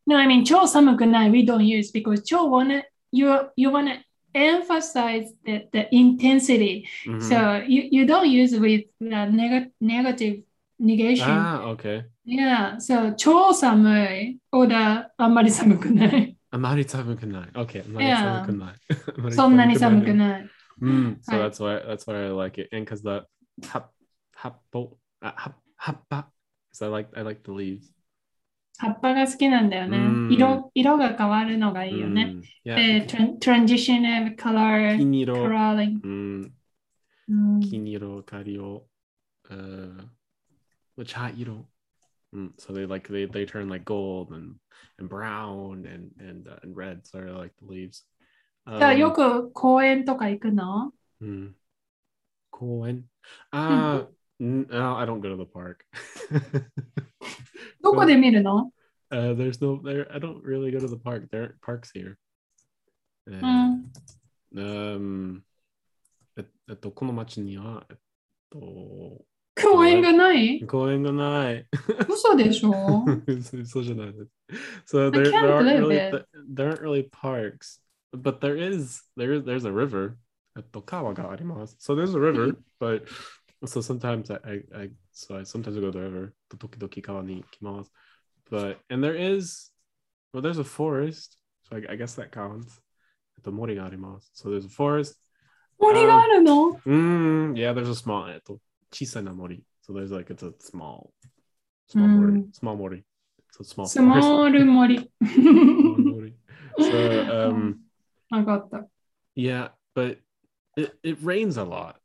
[0.07, 4.01] No, I mean, 超寒くない we don't use because 超 wanna, you, you wanna
[4.33, 6.87] emphasize the, the intensity.
[7.05, 7.21] Mhm.
[7.21, 10.43] So you, you don't use with the neg- negative
[10.79, 11.29] negation.
[11.29, 12.05] ah, okay.
[12.25, 14.75] Yeah, so 超寒い or the
[15.17, 16.35] あんまり寒くない。
[16.51, 17.49] あまり寒くない。
[17.53, 17.83] Okay.
[17.85, 18.17] あまり Yeah.
[18.17, 18.75] 寒くない。
[19.17, 20.13] あまりそんなに寒くい。
[20.15, 20.49] ない。
[20.81, 21.49] Mm, so Right.
[21.49, 22.67] that's why that's why I like it.
[22.75, 23.25] And because the
[23.67, 23.91] hap
[24.35, 26.25] happo uh, hap happa.
[26.71, 27.93] Because I like I like the leaves.
[28.80, 30.00] 葉っぱが好きなんだよねう。
[30.00, 32.36] ん色色が変わるのがいいよね。
[32.64, 36.00] Mm, ン transition of color, 金色、coloring.
[36.02, 36.52] うん、
[37.28, 38.86] うん金色、カリオ、
[39.50, 40.08] uh,
[41.04, 41.66] 茶色。
[42.32, 44.54] Mm, so they like they, they turn like gold and
[44.98, 47.04] and brown and and uh, and red.
[47.04, 48.06] So really like the leaves.
[48.66, 51.52] じゃあ Um, よく公園とか行くの mm.
[52.50, 53.02] Cool.
[53.52, 54.08] Uh, n-
[54.39, 55.85] no, I don't go to the park.
[57.81, 58.71] どこで見るの
[59.11, 60.11] uh, there's no there.
[60.11, 61.29] I don't really go to the park.
[61.31, 62.17] There aren't parks here.
[63.27, 63.91] う Uh, ん。
[64.55, 65.41] um,
[66.37, 67.97] ええっと、この町には、えっ
[68.51, 68.59] と、
[69.61, 71.65] 公園がない公園がない。
[72.09, 72.71] 嘘でしょ
[73.65, 74.25] そうじゃないで
[74.85, 74.95] す。
[74.95, 76.27] So I there, there can't aren't believe really it.
[76.53, 77.79] there aren't really parks,
[78.13, 80.15] but there is there is there's a river.
[80.57, 81.77] えっと、川があります。
[81.79, 83.05] So there's a river, but
[83.64, 87.44] so sometimes I, I, I so I sometimes I go to the Tokidoki toki ni
[87.52, 87.88] kimas,
[88.50, 89.70] but and there is
[90.32, 92.80] well there's a forest, so I, I guess that counts.
[93.42, 93.90] The mori ga.
[94.32, 95.14] So there's a forest.
[95.80, 98.38] Mori ga um, mm, yeah, there's a small eh,
[98.92, 99.64] chisana mori.
[99.80, 101.12] So there's like it's a small,
[101.88, 102.16] small mm.
[102.20, 103.04] mori, small mori.
[103.52, 103.86] So small.
[103.86, 104.64] Small mori.
[104.64, 106.34] mori.
[106.78, 107.80] So um.
[108.32, 108.88] I got that.
[109.34, 110.18] Yeah, but
[110.76, 111.96] it, it rains a lot.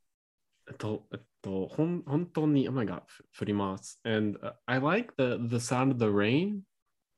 [0.68, 3.03] At the, at と、ほん本当に、oh my god,
[3.39, 4.01] 降ります。
[4.05, 6.61] And、uh, I like the, the sound of the rain.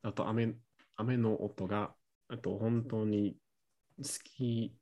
[0.01, 0.55] あと、雨
[0.95, 1.93] 雨の音が、
[2.31, 3.35] えっと、本当に
[3.97, 4.75] 好き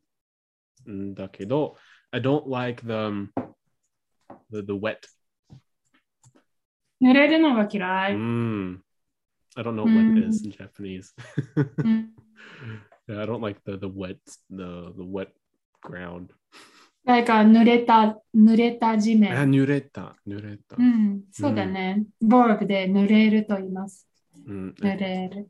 [0.89, 1.78] んだけど、
[2.12, 3.30] I don't like the,
[4.52, 4.97] the, the wet.
[7.02, 8.13] 濡れるのが嫌い。
[8.13, 8.80] Mm.
[9.56, 10.28] I don't know what wet Mm.
[10.30, 11.13] is in Japanese.
[11.84, 12.13] うん、
[13.08, 14.17] yeah, I don't like the, the wet,
[14.50, 15.32] the, the wet
[15.82, 16.30] ground.
[17.07, 19.51] なんか濡れた、濡れた地あ、面。
[19.51, 20.83] 濡れた、濡れたう。
[20.83, 22.05] ん、そうだね。
[22.21, 24.09] ボーブで濡れると言います。
[24.45, 25.47] うん濡れる。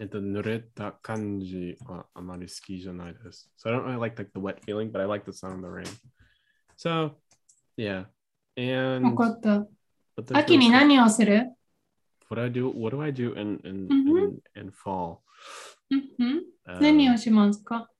[0.00, 3.50] えっと、濡れた感じはあまり好きじゃないです。
[3.58, 5.68] So I don't really like, like the wet feeling, but I like the sound of the
[5.68, 5.84] rain.
[6.76, 7.12] So,
[7.76, 8.06] yeah.
[8.06, 9.66] わ And かった。
[10.32, 11.52] 秋に何をする
[12.30, 14.18] what I do, what do I do in in, Mhm.
[14.56, 15.18] in, in fall?
[15.90, 17.90] うんうん Uh, 何をしますか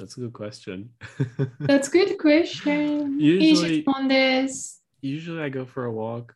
[0.00, 0.88] That's a good question.
[1.60, 3.20] That's good question.
[3.20, 3.84] Usually-。
[5.02, 6.34] Usually I go for a walk.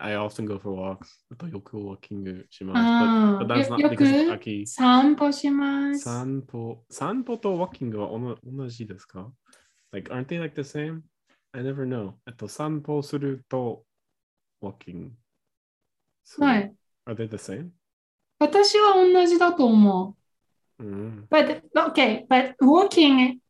[0.00, 1.08] I often go for walks.
[1.32, 2.78] あとよくウォーキングします。
[2.78, 4.66] あ But, あ but that's よ not よ because く秋。
[4.66, 6.00] 散歩します。
[6.00, 9.32] 散歩、散歩とウォーキングはおな同じですか
[9.92, 11.00] Like, aren't they like the same?
[11.52, 12.12] I never know.
[12.26, 13.84] えっと、散歩すると
[14.60, 15.12] ウォーキング
[16.24, 16.46] する。
[16.46, 16.74] はい。
[17.06, 17.70] Are they the same?
[18.38, 20.23] 私は同じだと思う。
[20.80, 21.26] Mm.
[21.30, 23.40] But okay, but walking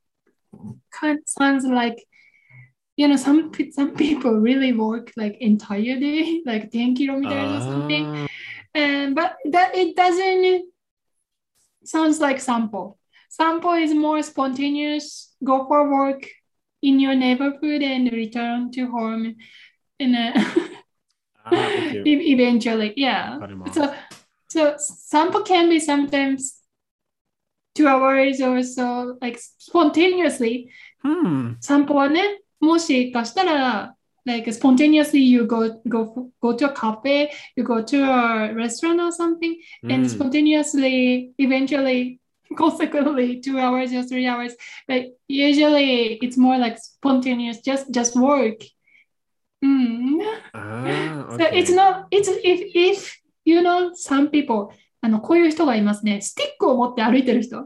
[0.93, 2.05] kind of sounds like
[2.97, 8.29] you know some some people really walk like entire day, like ten kilometers or something.
[8.75, 10.67] And but that it doesn't
[11.85, 12.97] sounds like sanpo.
[13.31, 15.35] Sanpo is more spontaneous.
[15.43, 16.27] Go for work
[16.83, 19.37] in your neighborhood and return to home
[19.99, 20.33] in a
[21.45, 21.53] ah,
[22.07, 22.93] eventually.
[22.97, 23.39] Yeah.
[23.73, 23.95] So
[24.49, 26.61] so sanpo can be sometimes
[27.74, 30.68] two hours or so, like spontaneously.
[31.04, 31.58] うん。
[31.62, 39.56] 散歩はね、もしかしたら、like spontaneously you go go go to a cafe, you go to a restaurant or something,
[39.84, 42.20] うん and spontaneously, eventually,
[42.56, 44.56] consequently, two hours or three hours.
[44.88, 48.58] But usually, it's more like spontaneous, just just work.
[49.64, 50.20] Mm.
[50.54, 52.08] あー So it's okay not.
[52.12, 54.72] It's if if you know some people.
[55.05, 56.23] あのこういう人がいますね。
[56.23, 57.59] スティックを持って歩いてる人。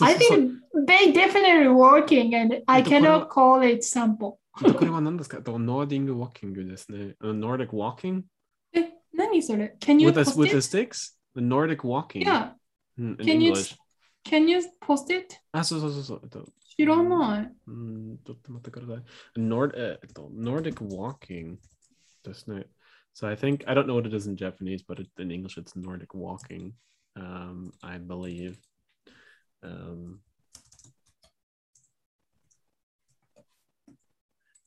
[0.00, 0.54] I think
[0.88, 4.38] they definitely working and I cannot call it 散歩。
[4.64, 8.22] えっとこれは何ですかえっとノーディングウォーキング walking?
[8.72, 10.62] え、何それ Can you With the, post with the it?
[10.62, 11.18] sticks?
[11.34, 12.22] The Nordic walking.
[12.22, 12.52] Yeah.
[12.98, 13.52] Can you.
[14.24, 15.36] Can you post it?
[15.52, 16.20] あ、そうそうそうそう。
[16.24, 16.46] えっと、
[16.78, 17.52] 知らない。
[17.66, 19.38] うん、ちょっと待ってください。
[19.38, 21.56] Nord, えっと、Nordic walking
[22.24, 22.64] ですね。
[23.13, 25.75] So I think, I don't know what it is in Japanese, but it, in English it's
[25.75, 26.73] Nordic walking,
[27.15, 28.57] um, I believe.
[29.63, 30.19] Um,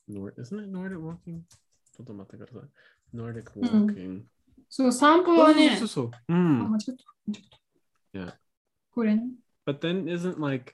[0.07, 1.43] Nord, isn't it Nordic walking?
[1.95, 3.15] ちょっと待ってください。
[3.15, 4.23] Nordic うん walking.
[4.69, 5.77] そう、散歩はねそう。
[5.79, 6.05] そうそう。
[6.05, 6.59] うあ、ん。
[6.69, 7.03] もうちょっと。
[7.31, 7.59] ちょっと
[8.11, 8.33] Yeah.
[8.91, 9.29] これね。
[9.67, 10.73] But then isn't like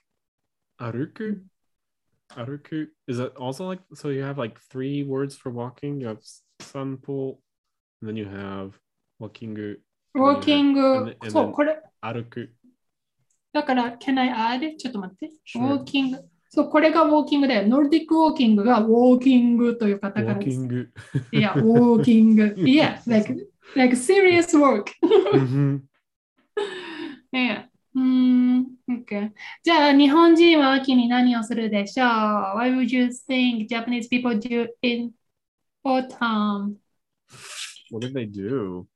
[0.80, 1.42] aruku?
[2.30, 6.00] Aruku is that also like so you have like three words for walking?
[6.00, 6.20] You have
[6.60, 7.38] sanpo,
[8.01, 8.71] and then you have
[9.31, 9.81] キン and グ
[11.21, 11.29] then-。
[11.29, 11.81] そ and う、これ。
[12.01, 12.49] aruku.
[13.53, 14.77] だから、can I add?
[14.77, 15.29] ちょっと待って。
[15.45, 15.59] Sure.
[15.59, 16.19] ウォーキング。
[16.49, 17.67] そう、これがウォーキングだよ。
[17.67, 20.59] ノルディックウォーキングがウォーキングというカタカナです。
[20.59, 20.89] Walkingu.
[21.31, 22.55] いや、ウォーキング。
[22.57, 23.35] いや、like,
[23.75, 24.85] like serious work.
[25.33, 25.81] Mhm.
[27.33, 27.67] いや。
[27.93, 29.31] うーん、OK。
[29.63, 35.11] じゃあ、日本人は秋に何をするでしょう ?What would you think Japanese people do in
[35.83, 36.75] autumn?
[37.90, 38.86] What did they do?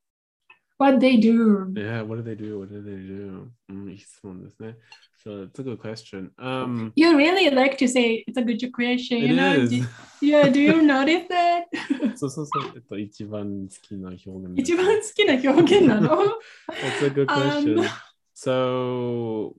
[0.78, 1.72] What they do?
[1.76, 2.58] Yeah, what did they do?
[2.58, 3.48] What did they do?
[3.68, 4.76] うん、いい質問ですね。
[5.22, 6.30] So it's a good question.
[6.38, 9.18] Um, You really like to say it's a good question.
[9.18, 9.62] it You know?
[9.62, 9.70] is.
[9.70, 9.86] Do-
[10.22, 11.64] Yeah, do you notice that?
[12.16, 12.72] そうそうそう。
[12.76, 16.08] えっと、一番好きな表現です一番好きな表現なの
[16.68, 17.88] That's a good Um, question.
[18.34, 19.54] so,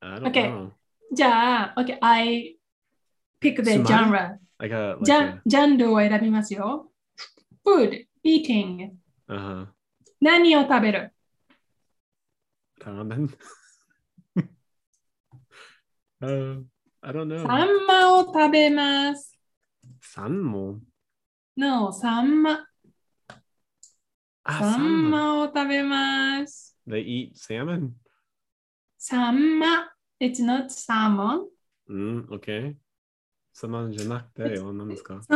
[0.00, 0.48] I don't Okay.
[0.50, 0.70] know.
[1.12, 2.56] じゃあ、OK, I
[3.40, 4.38] pick the つまり genre.
[4.58, 6.90] Like a, like ジャ a ンジャンルを選びますよ。
[7.64, 8.97] Food, eating.
[9.27, 9.67] Uh -huh.
[10.19, 11.13] 何を食べる？
[12.85, 13.15] ああメ
[16.21, 16.27] ああ
[17.03, 17.41] I don't know.
[17.47, 19.37] サンマを食べます。
[20.01, 20.79] サンモ
[21.57, 22.67] ？No, サンマ。
[24.47, 26.77] サンマを食べます。
[26.87, 27.91] They eat salmon.
[28.97, 29.91] サンマ。
[30.19, 31.47] It's not salmon.
[31.89, 32.75] Mm, okay.
[33.53, 35.21] サマンじゃなくて、何ですか？
[35.23, 35.27] サ,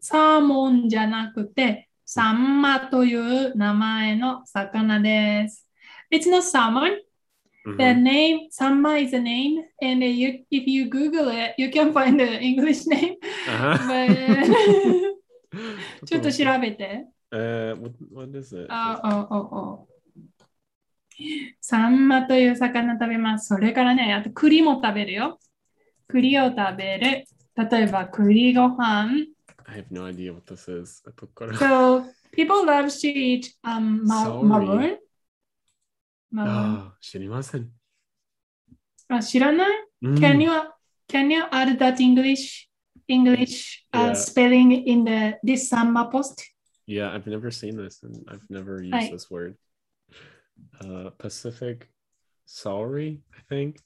[0.00, 5.68] サーモンじゃなくて、サンマという名前の魚です。
[6.10, 6.96] it's not salmon.
[7.78, 8.02] The Mhm.
[8.04, 12.16] name Sanma is a name, and uh, you if you Google it, you can find
[12.16, 13.16] the English name.
[13.48, 15.16] あ But
[16.06, 17.06] ちょっと調べべて。
[17.32, 18.68] Uh, what, what is it?
[18.70, 19.78] ああああ
[21.60, 23.48] サンマという魚食べます。
[23.48, 25.40] それからね、あと栗も食べるよ。
[26.06, 27.24] 栗を食べる。
[27.70, 29.26] 例えば栗ご飯。
[29.68, 31.02] I have no idea what this is.
[31.06, 31.54] I.
[31.56, 34.46] So people love to eat um ma- saury.
[34.46, 34.98] maroon.
[36.30, 36.76] Maroon.
[36.76, 37.70] Ah, oh, 知りません。
[39.08, 39.68] あ、知らない、
[40.02, 40.14] mm.
[40.14, 40.50] Ah, can you
[41.08, 42.68] can you add that English
[43.08, 46.42] English uh, spelling in the this sanma post?
[46.86, 49.56] Yeah, I've never seen this and I've never used this word.
[50.80, 51.88] Uh, Pacific
[52.46, 53.80] Sorry, I think.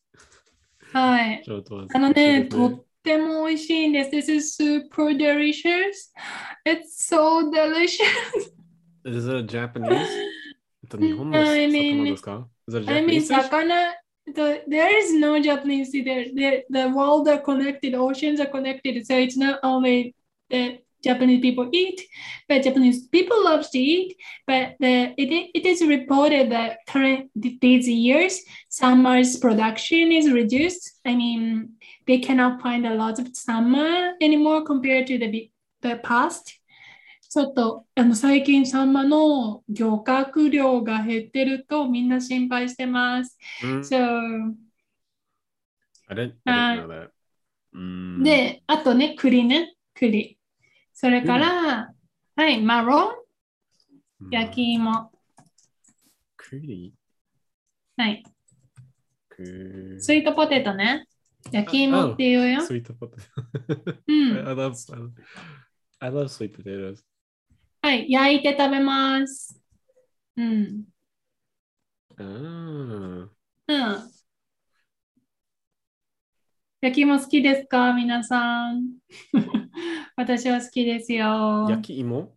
[0.92, 1.42] Hi.
[3.04, 6.10] this is super delicious.
[6.64, 8.50] It's so delicious.
[9.04, 10.08] Is it Japanese?
[10.98, 13.92] 日本の魚ですか I mean, I mean 魚
[14.34, 15.92] the, there is no Japanese.
[15.92, 19.06] There, The the world are connected, oceans are connected.
[19.06, 20.14] So it's not only
[20.50, 22.00] the Japanese people eat,
[22.48, 24.16] but Japanese people love to eat.
[24.46, 31.00] But the, it, it is reported that current these years, sanma's production is reduced.
[31.04, 31.70] I mean,
[32.06, 35.50] they cannot find a lot of summer anymore compared to the,
[36.02, 36.60] past.
[37.32, 43.38] ちょっとあの最近、サンマの漁獲量が減ってるとみんな心配してます。
[43.82, 44.56] そう。
[46.08, 46.34] あれ？
[48.24, 50.36] で、あとね、栗ね、栗。
[50.92, 51.94] それから、
[52.34, 53.12] はい、マロ
[54.20, 55.12] ン、焼き芋。
[56.36, 56.92] 栗、
[57.96, 58.02] mm.
[58.02, 58.24] はい。
[60.00, 61.06] スイートポテトね。
[61.52, 62.60] 焼き芋っていうよ。
[62.60, 63.16] Sweet potato.
[64.06, 64.48] う I ん。
[64.48, 64.74] I love
[66.00, 67.02] I love sweet potatoes.
[67.82, 69.60] はい、焼いて食べます。
[70.36, 70.84] うん。
[72.18, 73.28] Ah.
[73.68, 74.10] うん。
[76.82, 77.92] 焼き芋好きですか？
[77.94, 78.96] 皆さん。
[80.16, 81.66] 私は好きですよ。
[81.70, 82.36] 焼き芋？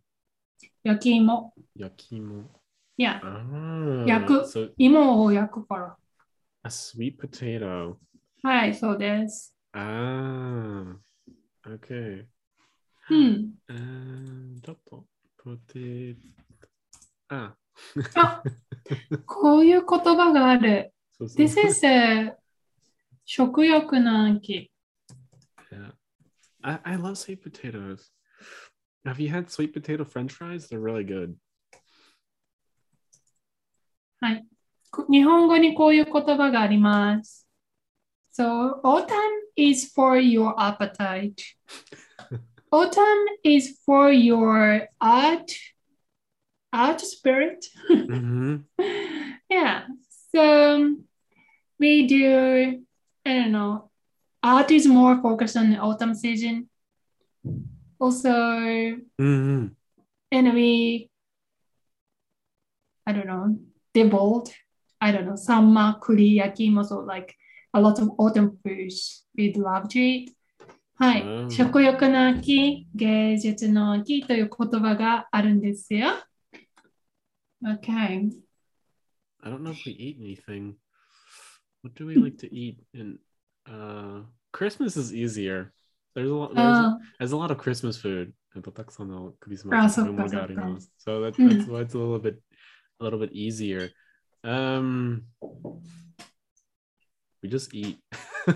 [0.82, 1.54] 焼き芋。
[1.76, 2.44] 焼き芋。
[2.96, 4.04] いや、Ah.
[4.06, 5.96] 焼く So 芋を焼くから。
[6.62, 7.96] a sweet potato.
[8.44, 9.56] はい、そうです。
[9.72, 10.98] Ah.
[11.66, 12.26] Okay.
[13.10, 13.54] うん。
[13.70, 15.06] Uh, ちょっと
[15.42, 16.14] ポテ
[17.28, 17.54] あ、
[18.14, 18.42] あ、
[19.24, 20.92] こういう言葉がある。
[21.16, 22.36] そうそう This is a
[23.24, 24.70] 食欲の秋。
[25.72, 25.92] Yeah.
[26.60, 28.10] I, I love sweet potatoes.
[29.06, 30.68] Have you had sweet potato french fries?
[30.68, 31.34] They're really good.
[34.90, 37.48] こ日本語にこういう言葉があります。
[38.34, 41.40] So, autumn is for your appetite.
[42.72, 45.52] autumn is for your art,
[46.72, 47.64] art spirit.
[47.88, 48.56] Mm-hmm.
[49.48, 49.84] yeah.
[50.34, 50.96] So,
[51.78, 52.82] we do,
[53.24, 53.90] I don't know,
[54.42, 56.68] art is more focused on the autumn season.
[58.00, 59.66] Also, Mm-hmm.
[60.32, 61.08] and we
[63.06, 63.58] I don't know,
[63.92, 64.52] devolved,
[65.00, 67.36] I don't know, sanma, kuri, yakimo, so like
[67.73, 70.33] a lot of autumn foods we'd love to eat.
[70.95, 76.09] はい、うん食欲の秋、芸術の秋という言葉があるんですよ。
[77.65, 78.31] Okay.
[79.41, 80.75] I don't know if we eat anything.
[81.83, 82.79] What do we like to eat?
[82.93, 83.19] And
[83.65, 85.71] uh, Christmas is easier.
[86.15, 86.53] There's a lot.
[86.53, 88.31] There's, あ there's a lot of Christmas food.
[88.55, 90.91] えっとたくさんのクリスあ、マスそっかのものがあります。
[90.99, 92.39] So that, うん that's why it's a little bit,
[92.99, 93.89] a little bit easier.
[94.43, 95.23] Um,
[97.43, 97.99] we just eat.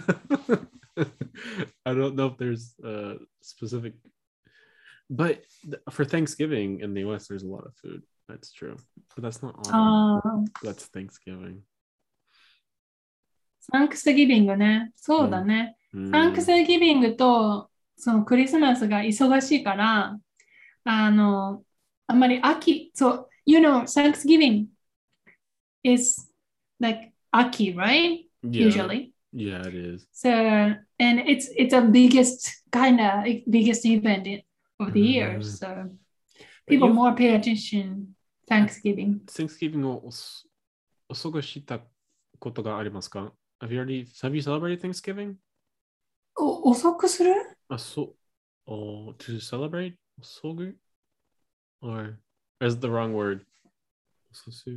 [1.85, 3.93] I don't know if there's a specific,
[5.09, 8.03] but th- for Thanksgiving in the U.S., there's a lot of food.
[8.29, 8.77] That's true,
[9.15, 9.71] but that's not all.
[9.71, 11.61] あー、 That's Thanksgiving.
[13.59, 14.91] サンクスギビングね。
[14.95, 15.77] そうだね。
[15.93, 16.11] Mm.
[16.11, 20.17] サンクスギビングとそのクリスマスが忙しいから、
[20.83, 21.63] あの、
[22.07, 24.65] あんまり秋、そう、you know, Thanksgiving
[25.83, 26.29] is
[26.79, 28.25] like 秋, right?
[28.43, 28.65] Yeah.
[28.65, 29.13] Usually.
[29.31, 30.07] Yeah, it is.
[30.11, 34.43] So, and it's it's a biggest kind of biggest event in-
[34.79, 35.39] of the year.
[35.39, 35.43] Mhm.
[35.43, 38.15] So But people you- more pay attention
[38.47, 39.21] Thanksgiving.
[39.25, 40.47] Thanksgiving をおす
[41.09, 41.81] お過ごした
[42.39, 45.35] ことがありますか Have you already have you celebrated Thanksgiving?
[46.35, 47.33] お遅くする
[47.69, 48.15] あ、そう。
[48.65, 49.95] Oh, to celebrate?
[50.19, 50.77] 遅ぐ
[51.81, 52.17] Or
[52.61, 53.45] is it the wrong word?
[54.31, 54.69] 遅す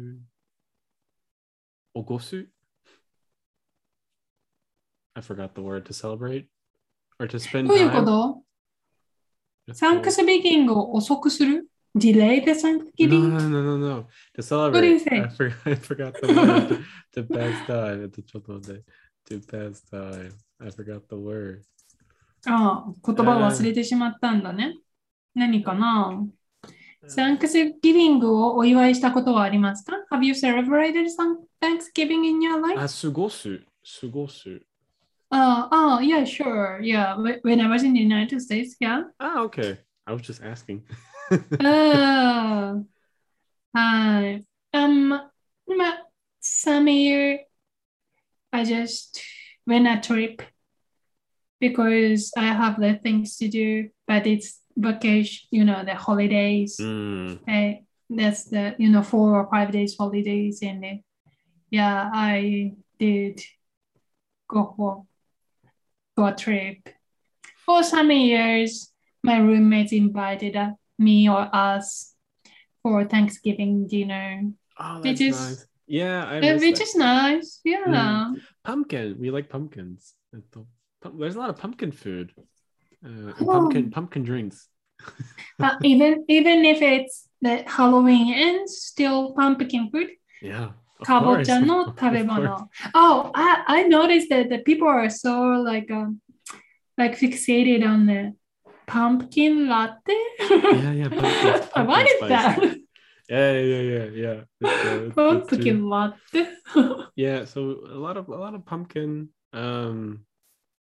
[1.94, 2.48] おごす
[5.21, 6.47] I forgot the word to celebrate
[7.19, 8.05] or to spend どういうこ time.
[8.05, 8.43] と
[9.73, 13.29] サンクスビギングを遅くする delay the No, Thanksgiving?
[13.29, 14.07] no, no, no, no.
[14.35, 14.89] To celebrate.
[14.89, 15.21] You say?
[15.21, 16.83] I, for, I forgot the word.
[17.13, 18.09] to, pass time.
[18.09, 18.83] To,
[19.29, 20.31] to pass time.
[20.59, 21.61] I forgot the word.
[22.47, 24.75] ああ、言葉を忘れてしまったんだね。
[25.35, 26.25] 何かな
[27.07, 32.79] ?Thanksgiving をお祝いしたことはありますか ?Have you celebrated some Thanksgiving in your life?
[32.81, 33.59] あ、過ごす。
[34.01, 34.61] 過ごす。
[35.31, 36.79] Uh, oh, yeah, sure.
[36.81, 39.03] Yeah, when I was in the United States, yeah.
[39.19, 39.79] Ah, okay.
[40.05, 40.83] I was just asking.
[41.63, 42.85] Oh,
[43.73, 44.43] hi.
[44.73, 45.21] Um,
[46.41, 47.39] some year
[48.51, 49.21] I just
[49.65, 50.41] went a trip
[51.61, 56.77] because I have the things to do, but it's vacation, you know, the holidays.
[56.81, 57.39] Mm.
[57.47, 57.75] Eh,
[58.09, 60.59] that's the, you know, four or five days holidays.
[60.61, 61.01] And
[61.69, 63.39] yeah, I did
[64.49, 65.05] go
[66.15, 66.89] for a trip.
[67.65, 68.91] For some years,
[69.23, 72.13] my roommates invited uh, me or us
[72.81, 74.43] for Thanksgiving dinner.
[74.79, 75.67] Oh, that's is, nice.
[75.87, 76.81] Yeah, I uh, which that.
[76.81, 77.59] is nice.
[77.63, 77.85] Yeah.
[77.85, 78.41] Mm.
[78.63, 79.17] Pumpkin.
[79.19, 80.13] We like pumpkins.
[80.31, 82.33] There's a lot of pumpkin food.
[83.05, 83.45] Uh, oh.
[83.45, 84.67] Pumpkin pumpkin drinks.
[85.59, 90.09] uh, even even if it's the Halloween and still pumpkin food.
[90.41, 90.71] Yeah.
[91.05, 92.69] かぼ.ちゃの食べ.物。
[92.93, 96.17] Oh, I, I noticed that the people are so like um,
[96.97, 98.33] like fixated on the
[98.87, 100.13] pumpkin latte.
[100.49, 101.09] Yeah, yeah.
[101.09, 102.29] Pumpkin, what pumpkin is spice.
[102.29, 102.77] that?
[103.29, 104.41] Yeah, yeah, yeah, yeah, yeah.
[104.59, 106.47] It's, uh, pumpkin latte.
[107.15, 109.29] Yeah, so a lot of a lot of pumpkin.
[109.53, 110.25] Um,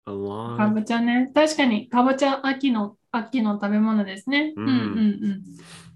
[0.05, 0.73] a か lot.
[0.73, 1.31] ぼちゃね。
[1.33, 4.53] 確かに、かぼちゃ秋の、秋の食べ物ですね。
[4.55, 5.43] ううんんうんうん。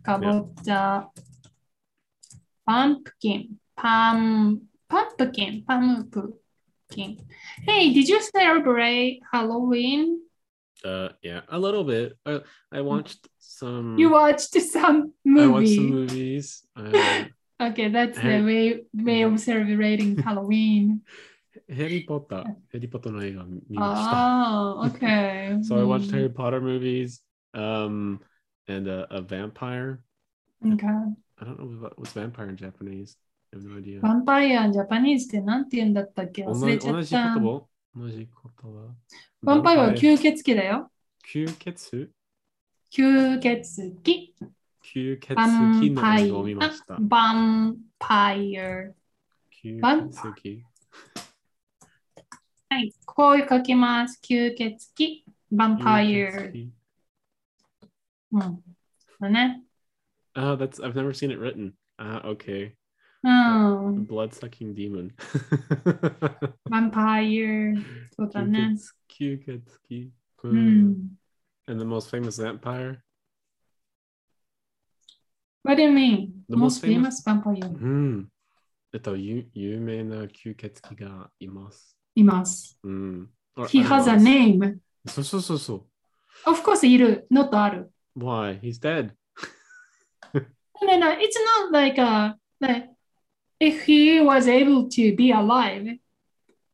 [0.03, 1.07] かぼちゃ、
[2.65, 4.60] パンプキン、パン、パンプキン、パン
[5.16, 5.64] プキン。
[7.66, 10.18] Hey, did you celebrate Halloween?
[10.84, 12.16] Uh, yeah, a little bit.
[12.24, 12.40] I,
[12.70, 13.96] I watched some.
[13.98, 15.90] You watched some I watched some movie.
[15.90, 16.64] movies.
[16.76, 17.24] Uh,
[17.58, 18.42] Okay, that's the Hey.
[18.42, 21.00] way, way of celebrating Halloween.
[21.68, 24.82] ヘリポッター、ヘリポッターの映画見ました。
[24.82, 25.58] Oh, okay.
[25.62, 27.22] So I watched Mm, Harry Potter movies,
[27.54, 28.20] um,
[28.68, 30.00] and a, a vampire.
[30.64, 30.86] Okay.
[30.86, 33.16] I don't know what, what's vampire in Japanese.
[33.53, 36.43] ヴァンパイア、ジャパニーズってなんて言うんだったっけ？
[36.43, 37.33] 同忘れちゃっじ同じ言た。
[37.33, 37.67] 葉？
[37.95, 38.95] 同じ言葉？
[39.43, 40.89] ヴァンパイアは吸血鬼だよ。
[41.25, 42.11] 吸血？
[42.89, 44.35] 吸血鬼。
[44.83, 46.97] 吸血鬼の映画を見ましたア。。
[46.97, 47.33] ヴァ
[47.71, 48.63] ンパイア。
[49.63, 50.63] 吸血鬼。
[52.69, 52.93] はい。
[53.05, 54.19] こう書きます。
[54.23, 55.25] 吸血鬼。
[55.51, 56.29] ヴァンパイア。
[56.31, 56.71] う鬼
[58.37, 58.63] ん。
[59.19, 59.61] だね。
[60.35, 61.73] Oh, that's I've never seen it written.
[61.97, 62.75] Ah, okay.
[63.22, 64.04] うん。
[64.06, 65.12] Blood sucking demon.
[65.14, 67.74] ヴ ァンパイア。
[68.16, 68.76] そうだね。
[69.08, 70.10] 吸血鬼。
[70.44, 70.54] う Hmm.
[70.90, 71.18] ん。
[71.68, 72.98] And the most famous vampire?
[75.64, 76.44] What do you mean?
[76.48, 78.28] The most most famous- famous vampire うん。
[78.92, 81.96] えっと、ゆ有名な吸血鬼がいます。
[82.14, 82.78] います。
[82.84, 83.30] うん。
[83.56, 84.78] Or He has a あります name.
[85.08, 85.74] そうそうそうそ
[86.46, 86.50] う。
[86.50, 87.26] Of course, いる。
[87.32, 87.90] not ある。
[88.16, 88.60] Why?
[88.60, 89.12] He's dead.
[90.82, 91.34] No, no, it's
[91.64, 92.90] not like a like
[93.60, 95.98] if he was able to be alive,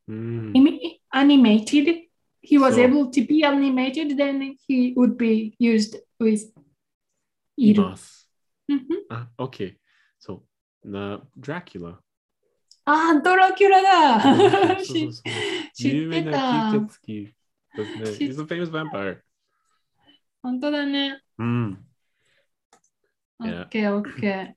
[0.09, 0.53] うん。
[0.53, 2.09] imi- animated,
[2.43, 6.53] he was So- able to be animated, then he would be used with
[7.57, 7.83] いいる。
[7.83, 8.29] ます。
[8.69, 9.77] うんあ、OK。
[10.19, 10.43] そ
[10.85, 10.89] う。
[10.91, 11.99] な、Dracula。
[12.85, 15.33] あー、ドラキュラだそうそ知うそう
[15.75, 16.39] 知って有名なた。
[16.77, 17.35] 吸血鬼
[17.77, 18.19] ですね。
[18.19, 19.21] 知 He's a famous vampire.
[20.43, 21.23] 本当だね。
[21.39, 21.87] うん。
[23.41, 24.55] オ Yeah.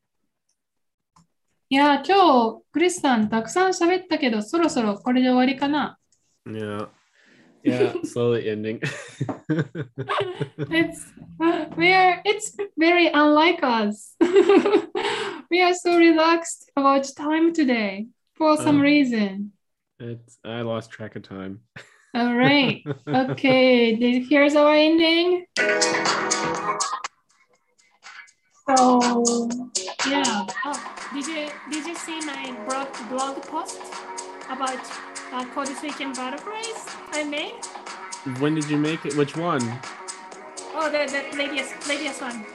[1.73, 5.99] いや、今日、クリスさん、たくさん喋ったけど、そろそろこれで終わりかな。
[6.45, 6.89] Yeah.
[7.63, 8.81] Yeah, slowly ending.
[10.71, 11.13] it's
[11.77, 14.17] we are it's very unlike us.
[15.51, 18.83] we are so relaxed about time today for some oh.
[18.83, 19.53] reason.
[19.99, 21.61] It's I lost track of time.
[22.15, 22.83] All right.
[23.07, 23.95] Okay.
[24.23, 25.45] Here's our ending.
[28.67, 29.59] So
[30.09, 30.47] yeah.
[30.65, 30.90] Oh.
[31.14, 33.80] did you did you see my blog blog post
[34.50, 34.80] about
[35.34, 37.56] uh, code switching butterflies I made?
[38.40, 39.16] When did you make it?
[39.16, 39.62] Which one?
[40.78, 42.46] Oh, the, the previous previous one.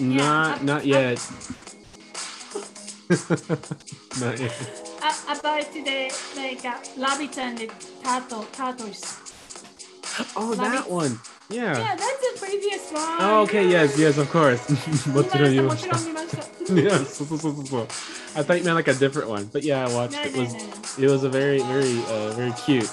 [0.00, 1.18] Not up- not up- yet.
[4.20, 4.54] not yet.
[5.02, 7.70] Uh, about the like uh, rabbit and the
[8.02, 9.20] turtle turtles.
[10.36, 10.90] Oh, Love that it.
[10.90, 11.18] one.
[11.48, 11.78] Yeah.
[11.78, 13.18] Yeah, that's the previous one.
[13.20, 13.68] Oh, okay.
[13.68, 13.96] Yes.
[13.98, 14.18] Yes.
[14.18, 14.60] Of course.
[15.12, 16.08] もちろん見まもちろんした。
[16.08, 16.19] 見ました。
[16.70, 16.98] yeah.
[17.04, 17.82] So, so, so, so, so.
[18.34, 20.14] I thought you meant like a different one, but yeah, I watched.
[20.14, 21.08] No, it no, was no, no.
[21.08, 22.90] it was a very very uh, very cute.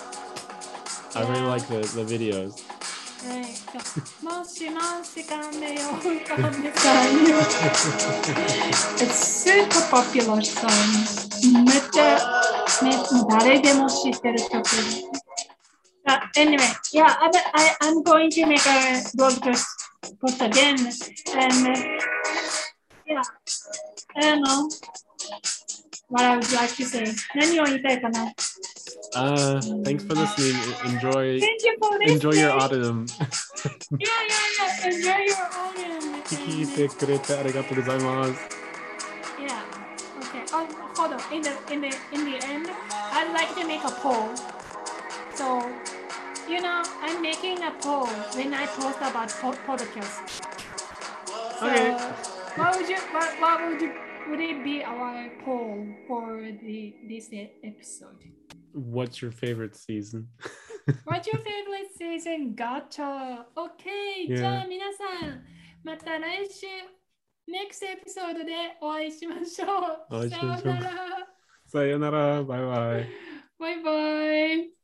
[1.15, 1.47] I really Yeah.
[1.47, 2.61] like the the videos.
[3.25, 3.63] Right.
[4.21, 7.37] もしもしかめようかめさんよ。
[8.99, 10.67] It's super popular song.
[11.63, 12.15] めっちゃ、
[12.83, 12.91] ね、
[13.29, 14.63] 誰でも知ってる曲。
[16.05, 16.59] Uh, anyway,
[16.93, 19.65] yeah, I, I, I'm going to make a blog post,
[20.19, 20.75] post again.
[21.33, 21.79] And uh,
[23.07, 23.21] yeah,
[24.15, 24.69] I don't know
[26.09, 27.05] what I would like to say.
[27.35, 28.33] 何を言いたいかな
[29.15, 30.55] Uh, thanks for listening.
[30.85, 32.13] Enjoy Thank you for listening.
[32.15, 33.05] enjoy your autumn.
[33.99, 34.87] Yeah, yeah, yeah.
[34.87, 36.23] Enjoy your autumn.
[36.23, 38.31] 聞いてくれてありがとうございます。
[39.39, 39.61] Yeah.
[40.19, 40.43] Okay.
[40.51, 41.19] Oh, hold on.
[41.35, 42.69] In the in the in the end,
[43.13, 44.29] I'd like to make a poll.
[45.35, 45.61] So,
[46.49, 50.41] you know, I'm making a poll when I post about po- podcast.
[51.59, 51.95] So, Okay.
[52.55, 53.91] what would you what, what would you
[54.29, 58.23] would it be our poll for the this e- episode?
[58.73, 60.27] What's your favorite season?
[61.05, 62.55] What's your favorite season?
[62.55, 63.45] Gotcha.
[63.55, 64.25] Okay.
[64.27, 64.37] Yeah.
[64.37, 65.43] じゃあ皆さん、
[65.83, 66.65] また来週、
[67.47, 70.15] next episode でお会いしましょう。
[70.15, 70.91] お会いしましょうさようなら。
[71.65, 72.43] さよなら。
[72.43, 73.09] バイバイ。
[73.59, 74.76] バイバイ。